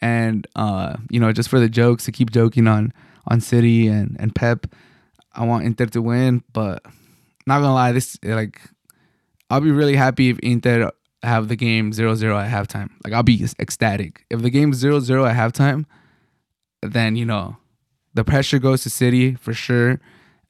and 0.00 0.46
uh, 0.56 0.96
you 1.10 1.20
know 1.20 1.32
just 1.32 1.50
for 1.50 1.60
the 1.60 1.68
jokes 1.68 2.06
to 2.06 2.12
keep 2.12 2.30
joking 2.30 2.66
on 2.66 2.94
on 3.28 3.40
City 3.40 3.88
and 3.88 4.16
and 4.18 4.34
Pep. 4.34 4.66
I 5.32 5.44
want 5.44 5.64
Inter 5.64 5.86
to 5.86 6.02
win, 6.02 6.42
but 6.52 6.84
not 7.46 7.60
gonna 7.60 7.74
lie, 7.74 7.92
this 7.92 8.18
like 8.22 8.60
I'll 9.50 9.60
be 9.60 9.70
really 9.70 9.96
happy 9.96 10.30
if 10.30 10.38
Inter 10.40 10.90
have 11.22 11.48
the 11.48 11.56
game 11.56 11.90
0-0 11.90 12.44
at 12.44 12.50
halftime. 12.50 12.90
Like 13.04 13.12
I'll 13.12 13.22
be 13.22 13.44
ecstatic. 13.58 14.24
If 14.30 14.42
the 14.42 14.50
game's 14.50 14.82
0-0 14.82 15.28
at 15.28 15.36
halftime, 15.36 15.86
then 16.82 17.16
you 17.16 17.24
know 17.24 17.56
the 18.14 18.24
pressure 18.24 18.58
goes 18.58 18.82
to 18.82 18.90
City 18.90 19.34
for 19.34 19.52
sure, 19.52 20.00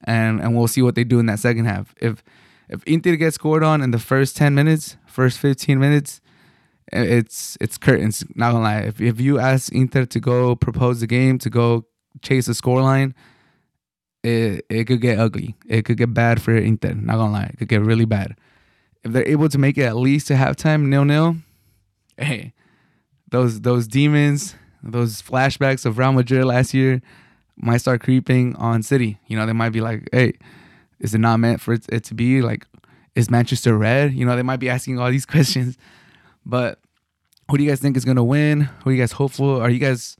and 0.03 0.39
and 0.39 0.55
we'll 0.55 0.67
see 0.67 0.81
what 0.81 0.95
they 0.95 1.03
do 1.03 1.19
in 1.19 1.25
that 1.25 1.39
second 1.39 1.65
half. 1.65 1.93
If 2.01 2.23
if 2.69 2.83
Inter 2.85 3.15
gets 3.15 3.35
scored 3.35 3.63
on 3.63 3.81
in 3.81 3.91
the 3.91 3.99
first 3.99 4.35
10 4.37 4.55
minutes, 4.55 4.97
first 5.05 5.37
15 5.39 5.79
minutes, 5.79 6.19
it's 6.91 7.57
it's 7.61 7.77
curtains. 7.77 8.23
Not 8.35 8.51
gonna 8.51 8.63
lie. 8.63 8.79
If 8.79 9.01
if 9.01 9.19
you 9.19 9.39
ask 9.39 9.71
Inter 9.71 10.05
to 10.05 10.19
go 10.19 10.55
propose 10.55 10.99
the 10.99 11.07
game, 11.07 11.37
to 11.39 11.49
go 11.49 11.85
chase 12.21 12.45
the 12.45 12.53
scoreline, 12.53 13.13
it 14.23 14.65
it 14.69 14.85
could 14.85 15.01
get 15.01 15.19
ugly. 15.19 15.55
It 15.67 15.85
could 15.85 15.97
get 15.97 16.13
bad 16.13 16.41
for 16.41 16.55
Inter. 16.55 16.93
Not 16.93 17.17
gonna 17.17 17.31
lie, 17.31 17.49
it 17.53 17.57
could 17.57 17.67
get 17.67 17.81
really 17.81 18.05
bad. 18.05 18.35
If 19.03 19.11
they're 19.11 19.27
able 19.27 19.49
to 19.49 19.57
make 19.57 19.77
it 19.77 19.83
at 19.83 19.95
least 19.95 20.27
to 20.27 20.33
halftime 20.33 20.87
nil 20.87 21.05
nil, 21.05 21.37
hey, 22.17 22.53
those 23.29 23.61
those 23.61 23.87
demons, 23.87 24.55
those 24.81 25.21
flashbacks 25.21 25.85
of 25.85 25.97
Real 25.97 26.13
Madrid 26.13 26.45
last 26.45 26.73
year 26.73 27.01
might 27.57 27.77
start 27.77 28.01
creeping 28.01 28.55
on 28.55 28.83
City. 28.83 29.19
You 29.27 29.37
know, 29.37 29.45
they 29.45 29.53
might 29.53 29.69
be 29.69 29.81
like, 29.81 30.09
hey, 30.11 30.33
is 30.99 31.13
it 31.13 31.19
not 31.19 31.39
meant 31.39 31.61
for 31.61 31.73
it, 31.73 31.85
it 31.89 32.03
to 32.05 32.15
be 32.15 32.41
like? 32.41 32.65
Is 33.13 33.31
Manchester 33.31 33.77
red? 33.77 34.13
You 34.13 34.25
know, 34.25 34.35
they 34.35 34.43
might 34.43 34.59
be 34.59 34.69
asking 34.69 34.99
all 34.99 35.09
these 35.09 35.25
questions. 35.35 35.77
But 36.45 36.79
who 37.49 37.57
do 37.57 37.63
you 37.63 37.69
guys 37.69 37.79
think 37.79 37.95
is 37.95 38.05
gonna 38.05 38.23
win? 38.23 38.61
Who 38.61 38.89
are 38.89 38.93
you 38.93 38.99
guys 38.99 39.13
hopeful? 39.13 39.61
Are 39.61 39.69
you 39.69 39.79
guys 39.79 40.17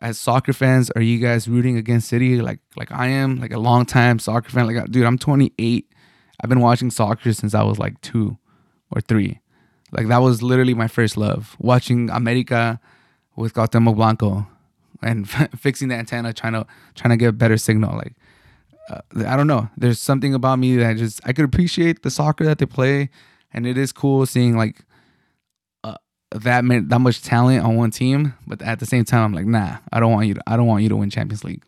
as 0.00 0.18
soccer 0.18 0.52
fans, 0.52 0.90
are 0.90 1.02
you 1.02 1.18
guys 1.18 1.48
rooting 1.48 1.76
against 1.76 2.08
City 2.08 2.40
like 2.40 2.60
like 2.76 2.90
I 2.92 3.08
am, 3.08 3.40
like 3.40 3.52
a 3.52 3.58
long 3.58 3.84
time 3.84 4.18
soccer 4.18 4.50
fan? 4.50 4.66
Like, 4.66 4.90
dude, 4.90 5.04
I'm 5.04 5.18
28. 5.18 5.92
I've 6.40 6.48
been 6.48 6.60
watching 6.60 6.90
soccer 6.90 7.32
since 7.32 7.54
I 7.54 7.62
was 7.62 7.78
like 7.78 8.00
two 8.00 8.38
or 8.90 9.00
three. 9.00 9.40
Like 9.90 10.08
that 10.08 10.18
was 10.18 10.42
literally 10.42 10.74
my 10.74 10.88
first 10.88 11.16
love. 11.16 11.56
Watching 11.58 12.10
America 12.10 12.80
with 13.36 13.54
Cuauhtemoc 13.54 13.96
Blanco 13.96 14.46
and 15.02 15.28
fixing 15.58 15.88
the 15.88 15.94
antenna, 15.94 16.32
trying 16.32 16.52
to 16.52 16.66
trying 16.94 17.10
to 17.10 17.16
get 17.16 17.28
a 17.28 17.32
better 17.32 17.56
signal. 17.56 17.96
Like 17.96 18.14
uh, 18.90 19.00
I 19.26 19.36
don't 19.36 19.46
know. 19.46 19.68
There's 19.76 20.00
something 20.00 20.34
about 20.34 20.58
me 20.58 20.76
that 20.76 20.96
just 20.96 21.20
I 21.24 21.32
could 21.32 21.44
appreciate 21.44 22.02
the 22.02 22.10
soccer 22.10 22.44
that 22.44 22.58
they 22.58 22.66
play, 22.66 23.10
and 23.52 23.66
it 23.66 23.76
is 23.76 23.92
cool 23.92 24.26
seeing 24.26 24.56
like 24.56 24.84
that 26.30 26.64
that 26.88 27.00
much 27.00 27.22
talent 27.22 27.64
on 27.64 27.76
one 27.76 27.90
team. 27.90 28.34
But 28.46 28.62
at 28.62 28.80
the 28.80 28.86
same 28.86 29.04
time, 29.04 29.24
I'm 29.24 29.32
like, 29.32 29.46
nah, 29.46 29.78
I 29.92 30.00
don't 30.00 30.12
want 30.12 30.26
you. 30.26 30.34
To, 30.34 30.42
I 30.46 30.56
don't 30.56 30.66
want 30.66 30.82
you 30.82 30.88
to 30.90 30.96
win 30.96 31.10
Champions 31.10 31.44
League. 31.44 31.62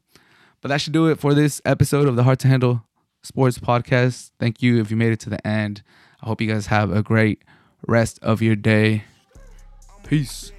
But 0.60 0.68
that 0.68 0.80
should 0.80 0.92
do 0.92 1.06
it 1.06 1.18
for 1.18 1.32
this 1.32 1.62
episode 1.64 2.06
of 2.06 2.16
the 2.16 2.22
Hard 2.24 2.38
to 2.40 2.48
Handle 2.48 2.84
Sports 3.22 3.58
Podcast. 3.58 4.30
Thank 4.38 4.62
you 4.62 4.80
if 4.80 4.90
you 4.90 4.96
made 4.96 5.12
it 5.12 5.20
to 5.20 5.30
the 5.30 5.44
end. 5.46 5.82
I 6.22 6.26
hope 6.26 6.40
you 6.40 6.48
guys 6.48 6.66
have 6.66 6.92
a 6.94 7.02
great 7.02 7.42
rest 7.86 8.18
of 8.22 8.42
your 8.42 8.56
day. 8.56 9.04
Peace. 10.04 10.52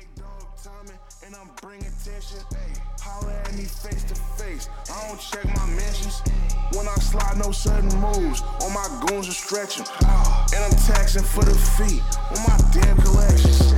When 6.73 6.87
I 6.87 6.95
slide, 6.95 7.37
no 7.37 7.51
sudden 7.51 7.89
moves. 7.99 8.41
My 8.73 9.05
goons 9.05 9.27
are 9.27 9.31
stretching. 9.31 9.85
Ah. 10.03 10.45
And 10.55 10.63
I'm 10.63 10.71
taxing 10.71 11.23
for 11.23 11.43
the 11.43 11.53
feet 11.53 12.01
on 12.31 12.41
my 12.47 12.57
damn 12.71 12.97
collections. 12.97 13.73